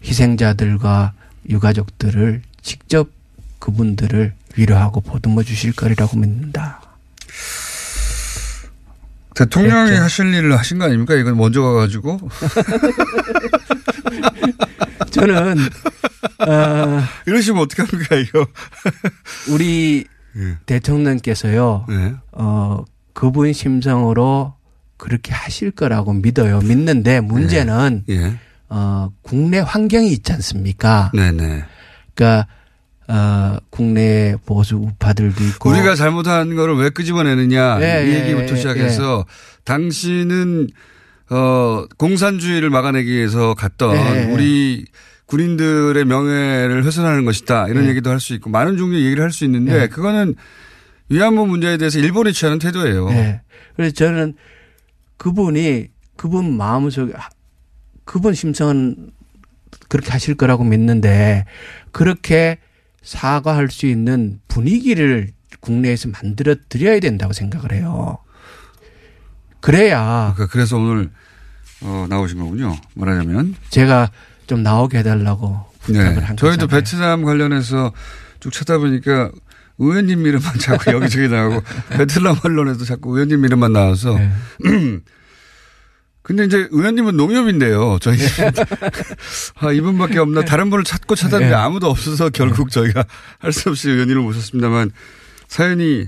희생자들과 0.05 1.15
유가족들을 1.49 2.43
직접 2.61 3.09
그분들을 3.61 4.35
위로하고 4.57 5.01
보듬어 5.01 5.43
주실 5.43 5.73
거리라고 5.73 6.19
믿는다. 6.19 6.82
대통령이 9.35 9.87
그랬죠. 9.87 10.03
하실 10.03 10.35
일을 10.35 10.59
하신 10.59 10.79
거 10.79 10.85
아닙니까? 10.85 11.15
이건 11.15 11.37
먼저 11.37 11.63
가가지고. 11.63 12.21
저는 15.11 15.59
어, 16.49 17.03
이러시면 17.27 17.63
어떡합니까, 17.63 18.17
이거. 18.17 18.47
우리 19.51 20.05
예. 20.37 20.57
대통령께서요. 20.67 21.87
네. 21.89 22.15
어, 22.33 22.85
그분 23.13 23.53
심성으로 23.53 24.55
그렇게 24.97 25.33
하실 25.33 25.71
거라고 25.71 26.13
믿어요. 26.13 26.61
믿는데 26.61 27.21
문제는 27.21 28.05
예. 28.09 28.39
어, 28.69 29.11
국내 29.23 29.59
환경이 29.59 30.11
있지 30.13 30.33
않습니까? 30.33 31.11
네네. 31.15 31.65
그러니까 32.15 32.47
어, 33.09 33.57
국내 33.71 34.37
보수 34.47 34.77
우파들도 34.77 35.43
있고 35.45 35.71
우리가 35.71 35.95
잘못한 35.95 36.55
거를 36.55 36.77
왜 36.77 36.91
끄집어내느냐 36.91 37.79
예, 37.83 38.07
이 38.07 38.13
예, 38.13 38.21
얘기부터 38.21 38.53
예, 38.53 38.57
시작해서 38.57 39.27
당신은 39.65 40.69
어 41.31 41.85
공산주의를 41.99 42.71
막아내기 42.71 43.11
위해서 43.11 43.55
갔던 43.55 43.97
예, 43.97 44.29
예. 44.29 44.33
우리 44.33 44.85
군인들의 45.27 46.05
명예를 46.05 46.85
훼손하는 46.85 47.25
것이다 47.25 47.69
이런 47.69 47.85
예. 47.85 47.89
얘기도 47.91 48.11
할 48.11 48.21
수 48.21 48.35
있고 48.35 48.51
많은 48.51 48.77
종류의 48.77 49.05
얘기를 49.05 49.23
할 49.25 49.31
수 49.33 49.45
있는데 49.47 49.83
예. 49.83 49.87
그거는 49.89 50.35
위안부 51.09 51.47
문제에 51.47 51.77
대해서 51.79 51.99
일본이 51.99 52.33
취하는 52.33 52.59
태도예요. 52.59 53.09
네. 53.11 53.41
그래서 53.77 53.95
저는 53.95 54.35
그분이 55.17 55.89
그분 56.17 56.57
마음속에 56.57 57.13
하- 57.15 57.29
그분 58.05 58.35
심성은 58.35 59.11
그렇게 59.89 60.11
하실 60.11 60.35
거라고 60.35 60.65
믿는데 60.65 61.45
그렇게 61.93 62.59
사과할 63.03 63.69
수 63.71 63.87
있는 63.87 64.41
분위기를 64.49 65.31
국내에서 65.61 66.09
만들어 66.09 66.55
드려야 66.69 67.01
된다고 67.01 67.33
생각을 67.33 67.73
해요. 67.73 68.19
그래야 69.61 70.33
그러니까 70.35 70.53
그래서 70.53 70.77
오늘 70.77 71.11
어, 71.83 72.07
나오신 72.09 72.39
거군요. 72.39 72.77
말하자면 72.95 73.57
제가 73.71 74.11
좀 74.47 74.63
나오게 74.63 74.99
해달라고 74.99 75.61
부탁을 75.81 76.15
네. 76.17 76.21
한 76.21 76.37
저희도. 76.37 76.67
베트남 76.69 77.23
관련해서 77.25 77.93
쭉 78.41 78.53
찾아보니까 78.53 79.31
의원님 79.79 80.27
이름만 80.27 80.59
자꾸 80.59 80.93
여기저기 80.93 81.29
나오고 81.29 81.63
베트남 81.91 82.37
언론에도 82.45 82.85
자꾸 82.85 83.15
의원님 83.15 83.45
이름만 83.45 83.73
나와서 83.73 84.17
네. 84.19 84.31
근데 86.23 86.45
이제 86.45 86.69
의원님은 86.71 87.17
농협인데요. 87.17 87.99
저희 88.01 88.17
아, 89.59 89.73
이분밖에 89.73 90.19
없나 90.19 90.45
다른 90.45 90.71
분을 90.71 90.85
찾고 90.85 91.15
찾았는데 91.17 91.55
네. 91.55 91.61
아무도 91.61 91.89
없어서 91.91 92.31
결국 92.31 92.71
저희가 92.71 93.05
할 93.41 93.53
수 93.53 93.71
없이 93.71 93.91
의원님을 93.91 94.23
모셨습니다만 94.23 94.93
사연이 95.49 96.07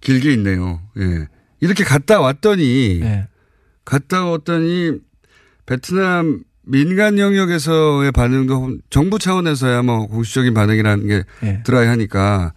길게 0.00 0.32
있네요. 0.34 0.80
예. 0.98 1.28
이렇게 1.60 1.84
갔다 1.84 2.20
왔더니 2.20 3.00
네. 3.00 3.28
갔다 3.84 4.24
왔더니 4.24 4.92
베트남 5.66 6.42
민간 6.62 7.18
영역에서의 7.18 8.12
반응도 8.12 8.78
정부 8.88 9.18
차원에서야 9.18 9.82
뭐 9.82 10.06
공식적인 10.06 10.54
반응이라는 10.54 11.06
게 11.06 11.22
네. 11.42 11.62
들어야 11.64 11.90
하니까 11.90 12.54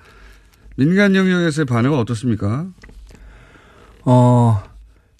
민간 0.77 1.15
영역에서의 1.15 1.65
반응은 1.65 1.97
어떻습니까? 1.99 2.67
어, 4.05 4.63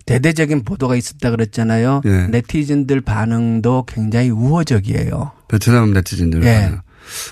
대대적인 0.05 0.63
보도가 0.63 0.95
있었다 0.95 1.31
그랬잖아요. 1.31 2.01
예. 2.05 2.27
네티즌들 2.27 3.01
반응도 3.01 3.85
굉장히 3.87 4.29
우호적이에요. 4.29 5.31
베트남 5.47 5.93
네티즌들 5.93 6.43
예. 6.43 6.53
반응. 6.61 6.79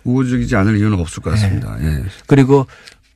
우호적이지 0.04 0.56
않을 0.56 0.78
이유는 0.78 1.00
없을 1.00 1.22
것 1.24 1.32
같습니다. 1.32 1.78
예. 1.82 2.04
그리고 2.28 2.68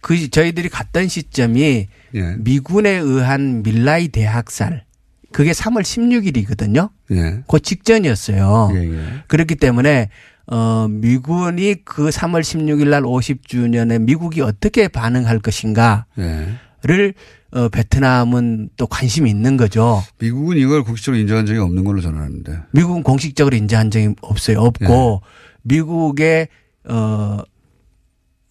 그 0.01 0.29
저희들이 0.29 0.69
갔던 0.69 1.07
시점이 1.07 1.87
예. 2.15 2.35
미군에 2.39 2.91
의한 2.91 3.63
밀라이 3.63 4.09
대학살 4.09 4.83
그게 5.31 5.51
3월 5.51 5.81
16일이거든요. 5.81 6.89
예. 7.11 7.43
그 7.47 7.59
직전이었어요. 7.59 8.71
예, 8.73 8.77
예. 8.77 9.03
그렇기 9.27 9.55
때문에 9.55 10.09
어 10.47 10.87
미군이 10.89 11.83
그 11.83 12.09
3월 12.09 12.41
16일 12.41 12.89
날 12.89 13.01
50주년에 13.01 13.99
미국이 13.99 14.41
어떻게 14.41 14.87
반응할 14.87 15.39
것인가를 15.39 16.05
예. 16.19 17.13
어 17.55 17.69
베트남은 17.69 18.71
또 18.75 18.85
관심이 18.85 19.29
있는 19.29 19.55
거죠. 19.55 20.03
미국은 20.19 20.57
이걸 20.57 20.83
공식적으로 20.83 21.17
인정한 21.21 21.45
적이 21.45 21.59
없는 21.59 21.85
걸로 21.85 22.01
저는 22.01 22.19
아는데. 22.19 22.59
미국은 22.71 23.01
공식적으로 23.01 23.55
인정한 23.55 23.89
적이 23.89 24.13
없어요. 24.21 24.59
없고 24.59 25.21
예. 25.23 25.27
미국의 25.61 26.49
어, 26.83 27.39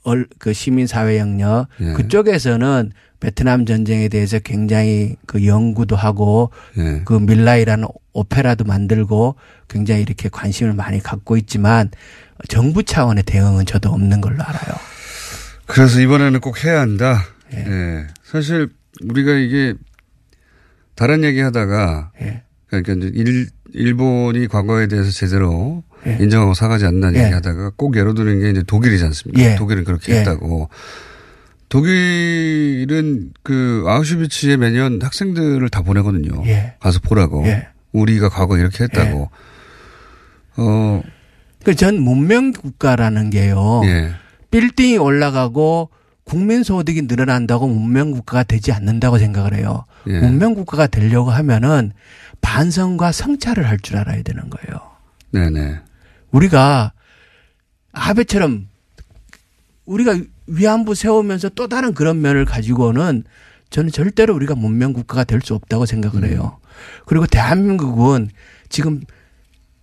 얼, 0.04 0.26
그 0.38 0.54
시민사회 0.54 1.18
영역 1.18 1.66
예. 1.80 1.92
그쪽에서는 1.92 2.92
베트남 3.20 3.66
전쟁에 3.66 4.08
대해서 4.08 4.38
굉장히 4.38 5.16
그 5.26 5.46
연구도 5.46 5.96
하고 5.96 6.50
예. 6.78 7.02
그 7.04 7.12
밀라이라는 7.12 7.86
오페라도 8.14 8.64
만들고 8.64 9.36
굉장히 9.68 10.00
이렇게 10.00 10.30
관심을 10.30 10.72
많이 10.72 10.98
갖고 10.98 11.36
있지만 11.36 11.90
정부 12.48 12.82
차원의 12.82 13.24
대응은 13.24 13.66
저도 13.66 13.90
없는 13.90 14.22
걸로 14.22 14.42
알아요. 14.42 14.74
그래서 15.66 16.00
이번에는 16.00 16.40
꼭 16.40 16.64
해야 16.64 16.80
한다. 16.80 17.22
예. 17.52 18.06
사실 18.22 18.70
우리가 19.02 19.32
이게 19.34 19.74
다른 20.94 21.24
얘기 21.24 21.40
하다가 21.40 22.12
예. 22.22 22.42
그러니까 22.66 22.92
이제 22.94 23.10
일, 23.14 23.48
일본이 23.72 24.46
과거에 24.48 24.86
대해서 24.86 25.10
제대로 25.10 25.82
예. 26.06 26.16
인정하고 26.20 26.54
사과하지 26.54 26.86
않는다는 26.86 27.18
예. 27.20 27.24
얘기 27.24 27.32
하다가 27.34 27.72
꼭 27.76 27.96
예로 27.96 28.14
드는 28.14 28.40
게 28.40 28.50
이제 28.50 28.62
독일이지 28.66 29.04
않습니까? 29.04 29.42
예. 29.42 29.56
독일은 29.56 29.84
그렇게 29.84 30.12
예. 30.14 30.18
했다고. 30.20 30.68
독일은 31.68 33.32
그 33.42 33.84
아우슈비츠에 33.86 34.56
매년 34.56 35.00
학생들을 35.02 35.68
다 35.70 35.82
보내거든요. 35.82 36.42
예. 36.46 36.74
가서 36.80 37.00
보라고. 37.00 37.44
예. 37.46 37.68
우리가 37.92 38.28
과거 38.28 38.58
이렇게 38.58 38.84
했다고. 38.84 39.30
어, 40.56 41.02
그 41.64 41.74
전 41.74 41.98
문명 42.00 42.52
국가라는 42.52 43.30
게요. 43.30 43.82
예. 43.84 44.12
빌딩이 44.50 44.98
올라가고 44.98 45.90
국민 46.24 46.62
소득이 46.62 47.02
늘어난다고 47.02 47.68
문명 47.68 48.10
국가가 48.10 48.42
되지 48.42 48.72
않는다고 48.72 49.18
생각을 49.18 49.54
해요. 49.54 49.84
예. 50.06 50.20
문명 50.20 50.54
국가가 50.54 50.86
되려고 50.86 51.30
하면은 51.30 51.92
반성과 52.40 53.12
성찰을 53.12 53.68
할 53.68 53.78
줄 53.80 53.96
알아야 53.96 54.22
되는 54.22 54.48
거예요. 54.48 54.80
네네. 55.32 55.80
우리가 56.30 56.92
아베처럼 57.92 58.68
우리가 59.84 60.18
위안부 60.46 60.94
세우면서 60.94 61.50
또 61.50 61.68
다른 61.68 61.92
그런 61.94 62.20
면을 62.20 62.44
가지고는 62.44 63.24
저는 63.70 63.90
절대로 63.90 64.34
우리가 64.34 64.54
문명 64.54 64.92
국가가 64.92 65.24
될 65.24 65.40
수 65.42 65.54
없다고 65.54 65.84
생각을 65.86 66.28
해요. 66.28 66.58
그리고 67.06 67.26
대한민국은 67.26 68.30
지금 68.68 69.02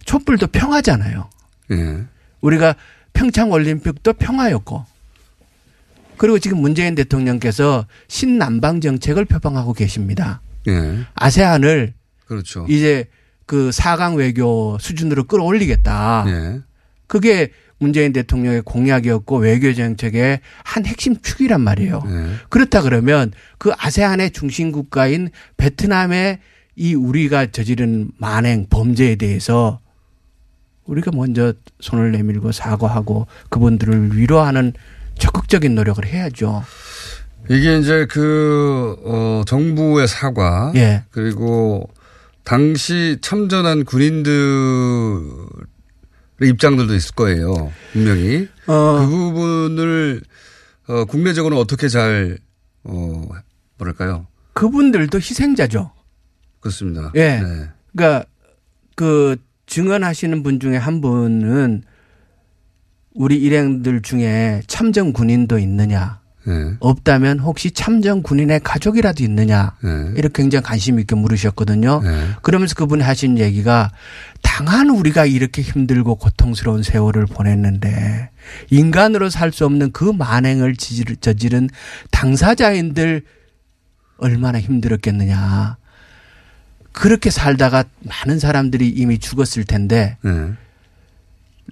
촛불도 0.06 0.48
평화잖아요. 0.48 1.30
예. 1.72 2.04
우리가 2.42 2.76
평창 3.14 3.52
올림픽도 3.52 4.14
평화였고 4.14 4.86
그리고 6.22 6.38
지금 6.38 6.62
문재인 6.62 6.94
대통령께서 6.94 7.88
신남방 8.08 8.80
정책을 8.80 9.26
표방하고 9.26 9.74
계십니다. 9.74 10.44
예. 10.68 11.00
아세안을 11.16 11.96
그렇죠. 12.28 12.64
이제 12.70 13.06
그 13.48 13.72
4강 13.72 14.18
외교 14.18 14.78
수준으로 14.80 15.24
끌어올리겠다. 15.24 16.26
예. 16.28 16.62
그게 17.08 17.50
문재인 17.80 18.14
대통령의 18.14 18.62
공약이었고 18.62 19.38
외교 19.38 19.74
정책의 19.74 20.42
한 20.64 20.86
핵심 20.86 21.20
축이란 21.20 21.60
말이에요. 21.62 22.04
예. 22.06 22.36
그렇다 22.50 22.84
그러면 22.84 23.32
그 23.58 23.72
아세안의 23.76 24.30
중심 24.30 24.72
국가인 24.72 25.32
베트남의 25.58 26.38
이 26.76 26.94
우리가 26.94 27.48
저지른 27.48 28.12
만행 28.20 28.68
범죄에 28.70 29.16
대해서 29.16 29.80
우리가 30.86 31.10
먼저 31.16 31.54
손을 31.80 32.12
내밀고 32.12 32.52
사과하고 32.52 33.26
그분들을 33.50 34.16
위로하는 34.16 34.74
적극적인 35.22 35.76
노력을 35.76 36.04
해야죠. 36.04 36.64
이게 37.50 37.78
이제 37.78 38.08
그, 38.10 38.96
어, 39.06 39.44
정부의 39.46 40.08
사과. 40.08 40.72
예. 40.76 41.04
그리고 41.12 41.88
당시 42.44 43.20
참전한 43.22 43.86
군인들의 43.86 45.30
입장들도 46.42 46.96
있을 46.96 47.14
거예요. 47.14 47.72
분명히. 47.94 48.48
어. 48.66 49.06
그 49.06 49.08
부분을, 49.08 50.22
어, 50.88 51.06
국내적으로는 51.06 51.62
어떻게 51.62 51.88
잘, 51.88 52.40
어, 52.84 53.28
뭐랄까요. 53.78 54.26
그분들도 54.54 55.20
희생자죠. 55.20 55.92
그렇습니다. 56.60 57.12
예. 57.16 57.40
네. 57.40 57.70
그러니까 57.96 58.26
그 58.96 59.38
증언하시는 59.68 60.42
분 60.44 60.60
중에 60.60 60.78
한 60.78 61.00
분은 61.00 61.84
우리 63.14 63.38
일행들 63.38 64.02
중에 64.02 64.62
참전 64.68 65.14
군인도 65.14 65.60
있느냐? 65.60 66.20
네. 66.44 66.74
없다면 66.80 67.40
혹시 67.40 67.70
참전 67.70 68.24
군인의 68.24 68.62
가족이라도 68.64 69.24
있느냐? 69.24 69.76
네. 69.84 69.90
이렇게 70.16 70.42
굉장히 70.42 70.64
관심 70.64 71.00
있게 71.00 71.16
물으셨거든요. 71.16 72.02
네. 72.04 72.28
그러면서 72.42 72.74
그분이 72.76 73.04
하신 73.04 73.38
얘기가 73.38 73.92
당한 74.42 74.90
우리가 74.90 75.26
이렇게 75.26 75.62
힘들고 75.62 76.16
고통스러운 76.16 76.82
세월을 76.82 77.28
보냈는데 77.28 78.32
인간으로 78.72 79.30
살 79.30 79.52
수 79.52 79.66
없는 79.66 79.92
그 79.92 80.06
만행을 80.06 80.76
저지른 80.78 81.70
당사자인들 82.10 83.24
얼마나 84.18 84.60
힘들었겠느냐. 84.60 85.78
그렇게 86.92 87.30
살다가 87.30 87.84
많은 88.00 88.40
사람들이 88.40 88.90
이미 88.90 89.20
죽었을 89.20 89.64
텐데 89.64 90.18
네. 90.24 90.54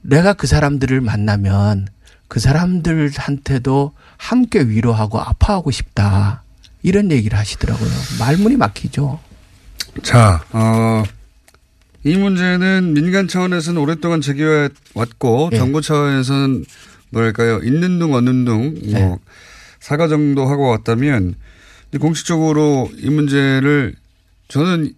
내가 0.02 0.34
그 0.34 0.48
사람들을 0.48 1.02
만나면 1.02 1.88
그 2.28 2.40
사람들한테도 2.40 3.94
함께 4.18 4.62
위로하고 4.62 5.20
아파하고 5.20 5.72
싶다. 5.72 6.44
이런 6.84 7.12
얘기를 7.12 7.38
하시더라고요. 7.38 7.90
말문이 8.20 8.56
막히죠. 8.56 9.20
자, 10.04 10.44
어, 10.52 11.04
이 12.04 12.16
문제는 12.16 12.94
민간 12.94 13.28
차원에서는 13.28 13.82
오랫동안 13.82 14.22
제기해 14.22 14.70
왔고 14.94 15.50
예. 15.54 15.58
정부 15.58 15.82
차원에서는 15.82 16.64
뭐랄까요 17.10 17.60
있는 17.64 18.00
둥 18.00 18.14
없는 18.14 18.46
둥뭐 18.46 19.20
사과 19.80 20.08
정도 20.08 20.46
하고 20.48 20.70
왔다면 20.70 21.36
공식적으로 22.00 22.90
이 22.98 23.10
문제를 23.10 23.96
저는 24.48 24.94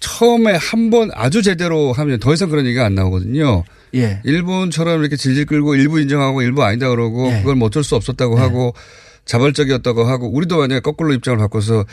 처음에 0.00 0.56
한 0.56 0.90
번 0.90 1.10
아주 1.14 1.42
제대로 1.42 1.92
하면 1.92 2.18
더 2.18 2.34
이상 2.34 2.50
그런 2.50 2.66
얘기가 2.66 2.84
안 2.84 2.94
나오거든요. 2.94 3.64
예. 3.94 4.20
일본처럼 4.24 5.00
이렇게 5.00 5.16
질질 5.16 5.46
끌고 5.46 5.74
일부 5.74 6.00
인정하고 6.00 6.42
일부 6.42 6.64
아니다 6.64 6.88
그러고 6.88 7.30
예. 7.32 7.38
그걸 7.40 7.54
뭐 7.56 7.68
어쩔 7.68 7.84
수 7.84 7.94
없었다고 7.96 8.38
하고 8.38 8.74
자발적이었다고 9.24 10.04
하고 10.04 10.30
우리도 10.32 10.58
만약에 10.58 10.80
거꾸로 10.80 11.12
입장을 11.12 11.38
바꿔서 11.38 11.84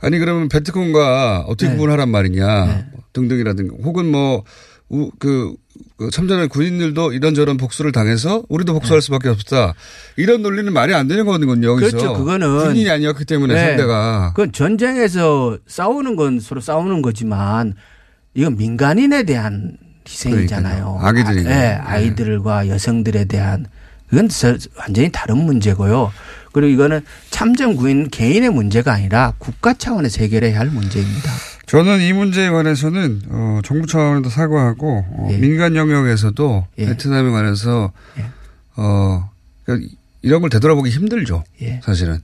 아니 0.00 0.18
그러면 0.18 0.48
베트콩과 0.48 1.44
어떻게 1.46 1.68
네. 1.68 1.76
구분하란 1.76 2.10
말이냐 2.10 2.66
네. 2.66 2.86
등등이라든가 3.12 3.76
혹은 3.82 4.10
뭐 4.10 4.44
뭐그 4.88 5.54
그 5.96 6.10
참전한 6.10 6.48
군인들도 6.48 7.12
이런저런 7.12 7.56
복수를 7.56 7.92
당해서 7.92 8.44
우리도 8.48 8.72
복수할 8.74 9.02
수밖에 9.02 9.28
없다 9.28 9.74
이런 10.16 10.42
논리는 10.42 10.70
말이 10.72 10.94
안 10.94 11.08
되는 11.08 11.24
거거든요 11.24 11.72
여기서 11.72 11.96
그렇죠. 11.96 12.12
그거는 12.14 12.58
군인이 12.58 12.88
아니었기 12.88 13.24
때문에 13.24 13.54
네. 13.54 13.60
상대가 13.60 14.32
그건 14.34 14.52
전쟁에서 14.52 15.58
싸우는 15.66 16.16
건 16.16 16.40
서로 16.40 16.60
싸우는 16.60 17.02
거지만 17.02 17.74
이건 18.34 18.56
민간인에 18.56 19.24
대한 19.24 19.76
희생이잖아요. 20.06 20.98
아기들이네. 21.02 21.52
아, 21.52 21.58
네, 21.58 21.74
아이들과 21.74 22.68
여성들에 22.68 23.24
대한 23.26 23.66
그건 24.08 24.28
저- 24.28 24.56
완전히 24.78 25.10
다른 25.10 25.38
문제고요. 25.38 26.12
그리고 26.52 26.68
이거는 26.72 27.00
참전구인 27.30 28.08
개인의 28.10 28.50
문제가 28.50 28.92
아니라 28.92 29.34
국가 29.38 29.74
차원에서 29.74 30.22
해결해야 30.22 30.58
할 30.58 30.68
문제입니다. 30.68 31.30
저는 31.66 32.00
이 32.00 32.12
문제에 32.12 32.48
관해서는 32.50 33.22
어, 33.28 33.60
정부 33.64 33.86
차원에도 33.88 34.30
사과하고 34.30 35.04
어, 35.08 35.28
예. 35.32 35.36
민간 35.38 35.74
영역에서도 35.74 36.66
예. 36.78 36.86
베트남에 36.86 37.30
관해서 37.30 37.92
예. 38.18 38.24
어 38.76 39.28
그러니까 39.64 39.90
이런 40.22 40.40
걸 40.40 40.50
되돌아보기 40.50 40.90
힘들죠. 40.90 41.42
예. 41.62 41.80
사실은 41.82 42.20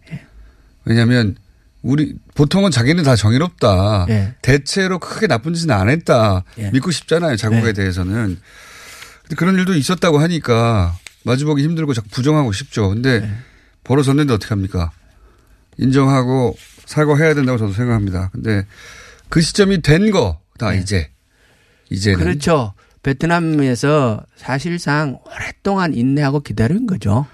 왜냐하면 0.84 1.36
우리 1.82 2.14
보통은 2.34 2.70
자기는 2.70 3.02
다 3.04 3.16
정의롭다. 3.16 4.06
예. 4.08 4.34
대체로 4.40 4.98
크게 4.98 5.26
나쁜 5.26 5.52
짓은 5.54 5.70
안 5.70 5.88
했다. 5.88 6.44
예. 6.58 6.70
믿고 6.70 6.90
싶잖아요. 6.90 7.36
자국에 7.36 7.68
예. 7.68 7.72
대해서는. 7.72 8.38
근데 9.22 9.36
그런 9.36 9.56
일도 9.56 9.74
있었다고 9.74 10.18
하니까 10.18 10.96
마주보기 11.24 11.62
힘들고 11.62 11.94
자꾸 11.94 12.08
부정하고 12.10 12.52
싶죠. 12.52 12.88
근데 12.88 13.22
예. 13.24 13.30
벌어졌는데 13.84 14.32
어떻게 14.32 14.50
합니까? 14.50 14.92
인정하고 15.78 16.56
사과해야 16.84 17.34
된다고 17.34 17.58
저도 17.58 17.72
생각합니다. 17.72 18.30
근데 18.32 18.66
그 19.28 19.40
시점이 19.40 19.82
된 19.82 20.10
거다 20.10 20.74
이제. 20.74 21.10
이제는. 21.90 22.18
네. 22.18 22.24
그렇죠. 22.24 22.74
베트남에서 23.02 24.24
사실상 24.36 25.18
오랫동안 25.26 25.94
인내하고 25.94 26.40
기다린 26.40 26.86
거죠. 26.86 27.26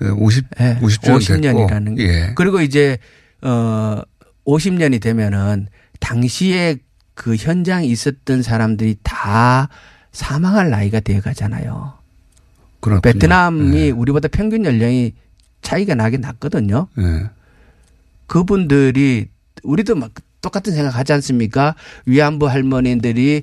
50, 0.00 0.44
예, 0.60 0.78
50년 0.80 1.18
50년이라는 1.18 1.96
됐고. 1.96 2.02
예. 2.02 2.32
그리고 2.36 2.60
이제 2.60 2.98
어 3.46 4.02
50년이 4.44 5.00
되면은 5.00 5.68
당시에 6.00 6.76
그 7.14 7.36
현장에 7.36 7.86
있었던 7.86 8.42
사람들이 8.42 8.96
다 9.02 9.68
사망할 10.12 10.70
나이가 10.70 11.00
되어 11.00 11.20
가잖아요. 11.20 11.94
그렇군요. 12.80 13.00
베트남이 13.00 13.76
예. 13.76 13.90
우리보다 13.90 14.28
평균 14.28 14.64
연령이 14.64 15.14
차이가 15.62 15.94
나긴 15.94 16.20
났거든요. 16.20 16.88
예. 16.98 17.30
그분들이 18.26 19.28
우리도 19.62 19.94
막 19.94 20.12
똑같은 20.42 20.72
생각하지 20.72 21.12
않습니까? 21.14 21.74
위안부 22.06 22.48
할머니들이 22.48 23.42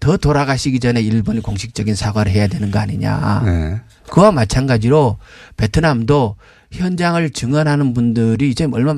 더 0.00 0.16
돌아가시기 0.16 0.80
전에 0.80 1.00
일본이 1.00 1.40
공식적인 1.40 1.94
사과를 1.94 2.30
해야 2.32 2.46
되는 2.48 2.70
거 2.70 2.78
아니냐. 2.78 3.42
예. 3.46 3.80
그와 4.10 4.32
마찬가지로 4.32 5.18
베트남도 5.56 6.36
현장을 6.72 7.30
증언하는 7.30 7.94
분들이 7.94 8.50
이제 8.50 8.66
얼마 8.70 8.94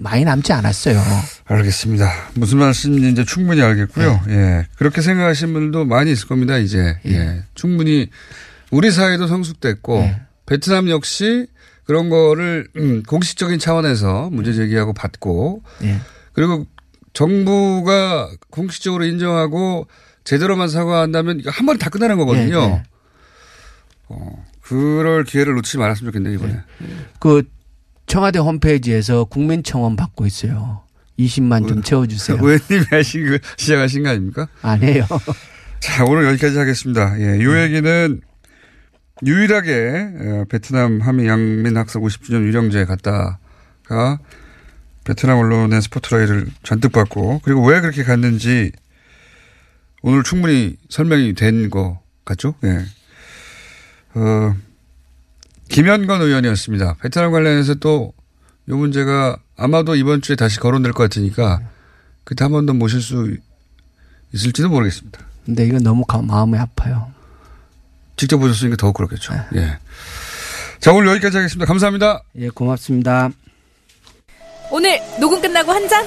많이 0.00 0.24
남지 0.24 0.52
않았어요. 0.52 1.00
알겠습니다. 1.44 2.10
무슨 2.34 2.58
말씀인지 2.58 3.10
이제 3.10 3.24
충분히 3.24 3.62
알겠고요. 3.62 4.20
네. 4.26 4.34
예. 4.34 4.66
그렇게 4.76 5.02
생각하시는 5.02 5.52
분들도 5.52 5.84
많이 5.84 6.10
있을 6.12 6.28
겁니다, 6.28 6.56
이제. 6.58 6.98
예. 7.06 7.42
충분히 7.54 8.08
우리 8.70 8.90
사회도 8.90 9.26
성숙됐고 9.26 9.98
네. 9.98 10.20
베트남 10.46 10.88
역시 10.88 11.46
그런 11.84 12.08
거를 12.08 12.68
음, 12.76 13.02
공식적인 13.02 13.58
차원에서 13.58 14.30
문제 14.30 14.52
제기하고 14.52 14.94
받고 14.94 15.62
예. 15.84 16.00
그리고 16.32 16.66
정부가 17.12 18.30
공식적으로 18.50 19.04
인정하고 19.04 19.86
제대로만 20.24 20.68
사과한다면 20.68 21.42
한 21.46 21.66
번에 21.66 21.78
다 21.78 21.90
끝나는 21.90 22.16
거거든요. 22.16 22.82
어, 24.08 24.44
그럴 24.72 25.24
기회를 25.24 25.54
놓치지 25.54 25.78
말았으면 25.78 26.12
좋겠네요, 26.12 26.34
이번에. 26.34 26.60
그 27.20 27.42
청와대 28.06 28.38
홈페이지에서 28.38 29.24
국민청원 29.24 29.96
받고 29.96 30.24
있어요. 30.26 30.82
20만 31.18 31.68
좀 31.68 31.82
채워주세요. 31.82 32.38
의원님이 32.40 32.84
하신 32.90 33.26
그 33.26 33.38
시작하신 33.56 34.02
거 34.02 34.08
아닙니까? 34.10 34.48
아니에요. 34.62 35.06
자, 35.80 36.04
오늘 36.04 36.24
여기까지 36.26 36.56
하겠습니다. 36.56 37.20
예, 37.20 37.36
이 37.36 37.46
얘기는 37.46 38.20
유일하게 39.24 40.10
어, 40.20 40.44
베트남 40.48 41.00
함의 41.00 41.26
양민 41.26 41.76
학살 41.76 42.00
50주년 42.00 42.42
유령제 42.46 42.86
갔다가 42.86 44.18
베트남 45.04 45.38
언론의 45.38 45.82
스포트라이트를 45.82 46.46
잔뜩 46.62 46.92
받고 46.92 47.40
그리고 47.44 47.66
왜 47.66 47.80
그렇게 47.80 48.04
갔는지 48.04 48.72
오늘 50.02 50.22
충분히 50.22 50.76
설명이 50.88 51.34
된것 51.34 51.98
같죠? 52.24 52.54
예. 52.64 52.84
어, 54.14 54.54
김현건 55.68 56.20
의원이었습니다. 56.22 56.96
베트남 57.00 57.30
관련해서 57.32 57.74
또 57.76 58.12
이 58.68 58.72
문제가 58.72 59.36
아마도 59.56 59.96
이번 59.96 60.22
주에 60.22 60.36
다시 60.36 60.60
거론될 60.60 60.92
것 60.92 61.02
같으니까 61.02 61.60
그때 62.22 62.44
한 62.44 62.52
번 62.52 62.64
더 62.64 62.72
모실 62.72 63.02
수 63.02 63.36
있을지도 64.32 64.68
모르겠습니다. 64.68 65.18
근데 65.44 65.66
이거 65.66 65.80
너무 65.80 66.04
가- 66.04 66.22
마음이 66.22 66.56
아파요. 66.56 67.10
직접 68.16 68.38
보셨으니까 68.38 68.76
더욱 68.76 68.94
그렇겠죠. 68.94 69.34
예. 69.56 69.78
자, 70.78 70.92
오늘 70.92 71.08
여기까지 71.08 71.38
하겠습니다. 71.38 71.66
감사합니다. 71.66 72.22
예, 72.36 72.50
고맙습니다. 72.50 73.30
오늘 74.70 75.00
녹음 75.20 75.40
끝나고 75.42 75.72
한 75.72 75.88
잔? 75.88 76.06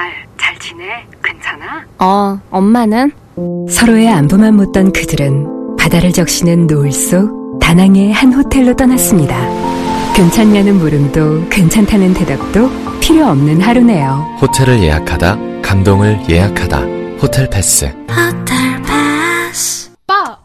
딸, 0.00 0.26
잘 0.40 0.58
지내? 0.58 0.84
괜찮아? 1.22 1.84
어, 1.98 2.40
엄마는? 2.50 3.12
서로의 3.68 4.08
안부만 4.08 4.54
묻던 4.54 4.92
그들은 4.92 5.76
바다를 5.78 6.10
적시는 6.12 6.66
노을 6.66 6.90
속 6.90 7.58
다낭의 7.60 8.12
한 8.12 8.32
호텔로 8.32 8.76
떠났습니다. 8.76 9.36
괜찮냐는 10.14 10.76
물음도 10.76 11.48
괜찮다는 11.50 12.14
대답도 12.14 12.70
필요 13.00 13.26
없는 13.26 13.60
하루네요. 13.60 14.38
호텔을 14.40 14.82
예약하다, 14.82 15.36
감동을 15.62 16.18
예약하다. 16.30 16.78
호텔 17.20 17.50
패스. 17.50 17.84
호텔 18.08 18.70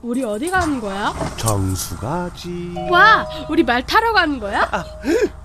우리 0.06 0.24
어디 0.24 0.52
가는 0.52 0.80
거야? 0.80 1.14
정수 1.36 1.98
가지. 1.98 2.76
와, 2.92 3.28
우리 3.50 3.64
말 3.64 3.84
타러 3.84 4.14
가는 4.14 4.40
거야? 4.40 4.70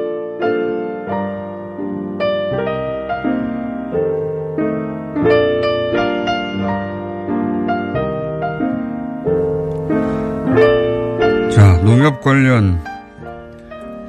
농협 11.83 12.21
관련 12.21 12.83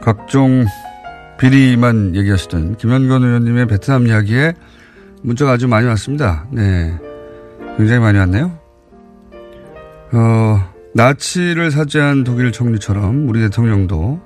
각종 0.03 0.67
비리만 1.39 2.15
얘기하시던 2.15 2.77
김현건 2.77 3.25
의원님의 3.25 3.67
베트남 3.67 4.07
이야기에 4.07 4.55
문자가 5.23 5.53
아주 5.53 5.69
많이 5.69 5.87
왔습니다. 5.89 6.47
네. 6.51 6.95
굉장히 7.77 8.01
많이 8.01 8.19
왔네요. 8.19 8.59
어, 10.13 10.73
나치를 10.95 11.71
사죄한 11.71 12.25
독일 12.25 12.53
총리처럼 12.53 13.29
우리 13.29 13.41
대통령도 13.41 14.21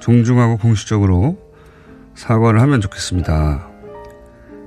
존중하고 0.00 0.58
공식적으로 0.58 1.38
사과를 2.14 2.60
하면 2.60 2.80
좋겠습니다. 2.82 3.66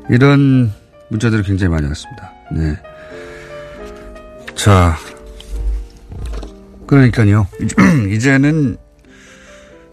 이런 0.10 0.72
문자들이 1.10 1.44
굉장히 1.44 1.72
많이 1.72 1.86
왔습니다. 1.88 2.32
네. 2.52 2.76
자, 4.56 4.96
그러니까요. 6.88 7.47
이제는 8.12 8.78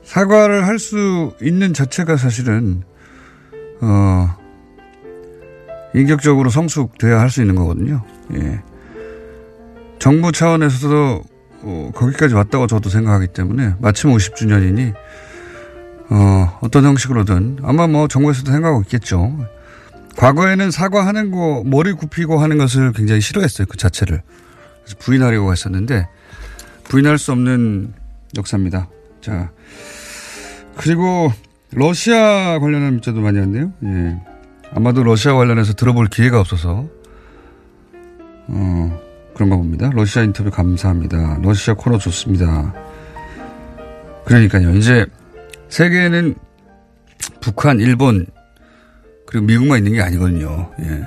사과를 0.04 0.66
할 0.66 0.78
수 0.78 1.32
있는 1.42 1.72
자체가 1.74 2.16
사실은 2.16 2.82
어 3.80 4.36
인격적으로 5.94 6.50
성숙돼야 6.50 7.20
할 7.20 7.30
수 7.30 7.40
있는 7.40 7.54
거거든요. 7.54 8.02
예. 8.34 8.60
정부 9.98 10.32
차원에서도 10.32 11.22
어, 11.62 11.90
거기까지 11.94 12.34
왔다고 12.34 12.66
저도 12.66 12.90
생각하기 12.90 13.28
때문에 13.28 13.74
마침 13.80 14.10
50주년이니 14.10 14.94
어, 16.10 16.58
어떤 16.60 16.84
형식으로든 16.84 17.60
아마 17.62 17.86
뭐 17.86 18.06
정부에서도 18.08 18.52
생각하고 18.52 18.82
있겠죠. 18.82 19.34
과거에는 20.16 20.70
사과하는 20.70 21.30
거 21.30 21.62
머리 21.64 21.92
굽히고 21.92 22.38
하는 22.38 22.58
것을 22.58 22.92
굉장히 22.92 23.20
싫어했어요. 23.20 23.66
그 23.68 23.76
자체를. 23.78 24.22
그래서 24.82 24.96
부인하려고 24.98 25.50
했었는데 25.52 26.06
부인할 26.84 27.18
수 27.18 27.32
없는 27.32 27.92
역사입니다. 28.36 28.88
자, 29.20 29.50
그리고 30.76 31.32
러시아 31.72 32.58
관련한 32.58 32.94
문자도 32.94 33.20
많이 33.20 33.38
왔네요. 33.38 33.72
예. 33.84 34.20
아마도 34.72 35.02
러시아 35.02 35.34
관련해서 35.34 35.74
들어볼 35.74 36.08
기회가 36.08 36.40
없어서 36.40 36.88
어, 38.46 39.00
그런가 39.34 39.56
봅니다. 39.56 39.90
러시아 39.92 40.22
인터뷰 40.22 40.50
감사합니다. 40.50 41.38
러시아 41.42 41.74
코너 41.74 41.98
좋습니다. 41.98 42.74
그러니까요. 44.24 44.74
이제 44.74 45.06
세계에는 45.68 46.34
북한, 47.40 47.80
일본 47.80 48.26
그리고 49.26 49.46
미국만 49.46 49.78
있는 49.78 49.92
게 49.92 50.02
아니거든요. 50.02 50.70
예. 50.80 51.04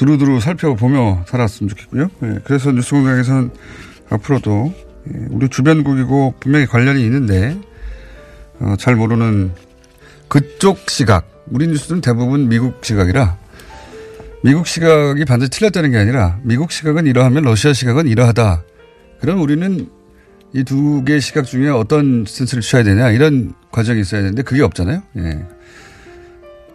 두루두루 0.00 0.40
살펴보며 0.40 1.26
살았으면 1.26 1.68
좋겠고요. 1.68 2.08
예. 2.22 2.38
그래서 2.44 2.72
뉴스공장에서는 2.72 3.50
앞으로도 4.08 4.72
예. 5.08 5.26
우리 5.28 5.50
주변국이고 5.50 6.36
분명히 6.40 6.64
관련이 6.64 7.04
있는데 7.04 7.60
어, 8.60 8.76
잘 8.78 8.96
모르는 8.96 9.52
그쪽 10.28 10.88
시각 10.88 11.44
우리 11.50 11.66
뉴스는 11.66 12.00
대부분 12.00 12.48
미국 12.48 12.82
시각이라 12.82 13.36
미국 14.42 14.66
시각이 14.66 15.22
반드시 15.26 15.50
틀렸다는 15.50 15.90
게 15.90 15.98
아니라 15.98 16.38
미국 16.44 16.72
시각은 16.72 17.04
이러하면 17.06 17.44
러시아 17.44 17.74
시각은 17.74 18.08
이러하다. 18.08 18.62
그럼 19.20 19.42
우리는 19.42 19.86
이 20.54 20.64
두 20.64 21.04
개의 21.04 21.20
시각 21.20 21.44
중에 21.44 21.68
어떤 21.68 22.24
스탠스를 22.26 22.62
취해야 22.62 22.82
되냐 22.84 23.10
이런 23.10 23.52
과정이 23.70 24.00
있어야 24.00 24.22
되는데 24.22 24.42
그게 24.42 24.62
없잖아요. 24.62 25.02
예. 25.18 25.46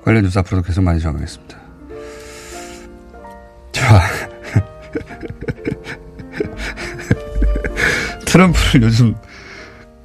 관련 0.03 0.23
뉴스 0.23 0.37
앞으로도 0.37 0.63
계속 0.67 0.83
많이 0.83 0.99
정하겠습니다. 0.99 1.64
자. 3.85 4.01
트럼프를 8.25 8.83
요즘 8.83 9.15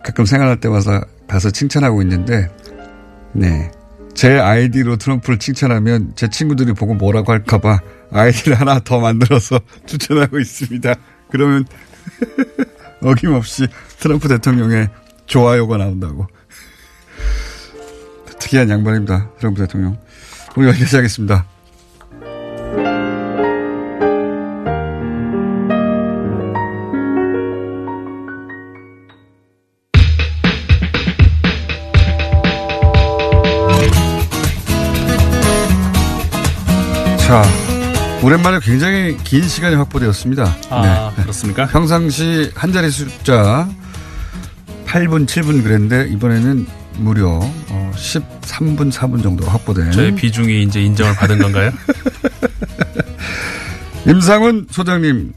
가끔 0.04 0.26
생각할 0.26 0.60
때 0.60 0.68
와서 0.68 1.00
가서 1.26 1.50
칭찬하고 1.50 2.02
있는데, 2.02 2.48
네. 3.32 3.70
제 4.14 4.38
아이디로 4.38 4.96
트럼프를 4.96 5.38
칭찬하면 5.38 6.12
제 6.14 6.28
친구들이 6.28 6.74
보고 6.74 6.92
뭐라고 6.92 7.32
할까봐 7.32 7.80
아이디를 8.12 8.60
하나 8.60 8.80
더 8.80 9.00
만들어서 9.00 9.58
추천하고 9.86 10.38
있습니다. 10.38 10.94
그러면 11.30 11.64
어김없이 13.02 13.66
트럼프 13.98 14.28
대통령의 14.28 14.90
좋아요가 15.24 15.78
나온다고. 15.78 16.26
특이한 18.40 18.68
양반입니다. 18.68 19.30
트럼프 19.38 19.62
대통령. 19.62 19.96
오늘 20.56 20.68
여기까지 20.70 20.96
하겠습니다. 20.96 21.46
자, 37.30 37.44
오랜만에 38.24 38.58
굉장히 38.60 39.16
긴 39.18 39.46
시간이 39.46 39.76
확보되었습니다. 39.76 40.56
아, 40.68 41.12
그렇습니까? 41.14 41.68
평상시 41.68 42.50
한 42.56 42.72
자리 42.72 42.90
숫자 42.90 43.68
8분, 44.84 45.26
7분 45.26 45.62
그랬는데 45.62 46.08
이번에는 46.08 46.66
무려 46.96 47.38
어, 47.68 47.92
13분, 47.94 48.90
4분 48.90 49.22
정도 49.22 49.46
확보된 49.46 49.92
저의 49.92 50.12
비중이 50.16 50.64
이제 50.64 50.82
인정을 50.82 51.14
받은 51.14 51.38
건가요? 51.38 51.70
임상훈 54.08 54.66
소장님, 54.68 55.32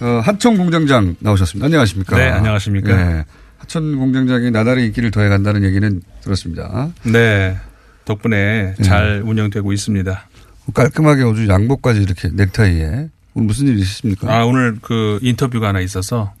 어, 0.00 0.20
하천 0.22 0.56
공장장 0.56 1.16
나오셨습니다. 1.18 1.66
안녕하십니까? 1.66 2.18
네, 2.18 2.28
안녕하십니까? 2.28 2.94
네. 2.94 3.24
하천 3.58 3.98
공장장이 3.98 4.52
나날이 4.52 4.86
인기를 4.86 5.10
더해 5.10 5.28
간다는 5.28 5.64
얘기는 5.64 6.02
들었습니다. 6.22 6.90
네. 7.02 7.56
덕분에 8.04 8.74
잘 8.82 9.22
운영되고 9.24 9.72
있습니다. 9.72 10.28
깔끔하게 10.74 11.22
아주 11.24 11.48
양복까지 11.48 12.02
이렇게 12.02 12.28
넥타이에 12.32 13.08
오늘 13.34 13.46
무슨 13.46 13.68
일 13.68 13.78
있으십니까? 13.78 14.32
아, 14.32 14.44
오늘 14.44 14.78
그 14.80 15.18
인터뷰가 15.22 15.68
하나 15.68 15.80
있어서. 15.80 16.32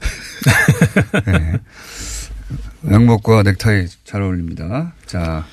네. 1.26 1.60
양복과 2.90 3.42
넥타이 3.44 3.86
잘 4.04 4.22
어울립니다. 4.22 4.92
자. 5.06 5.44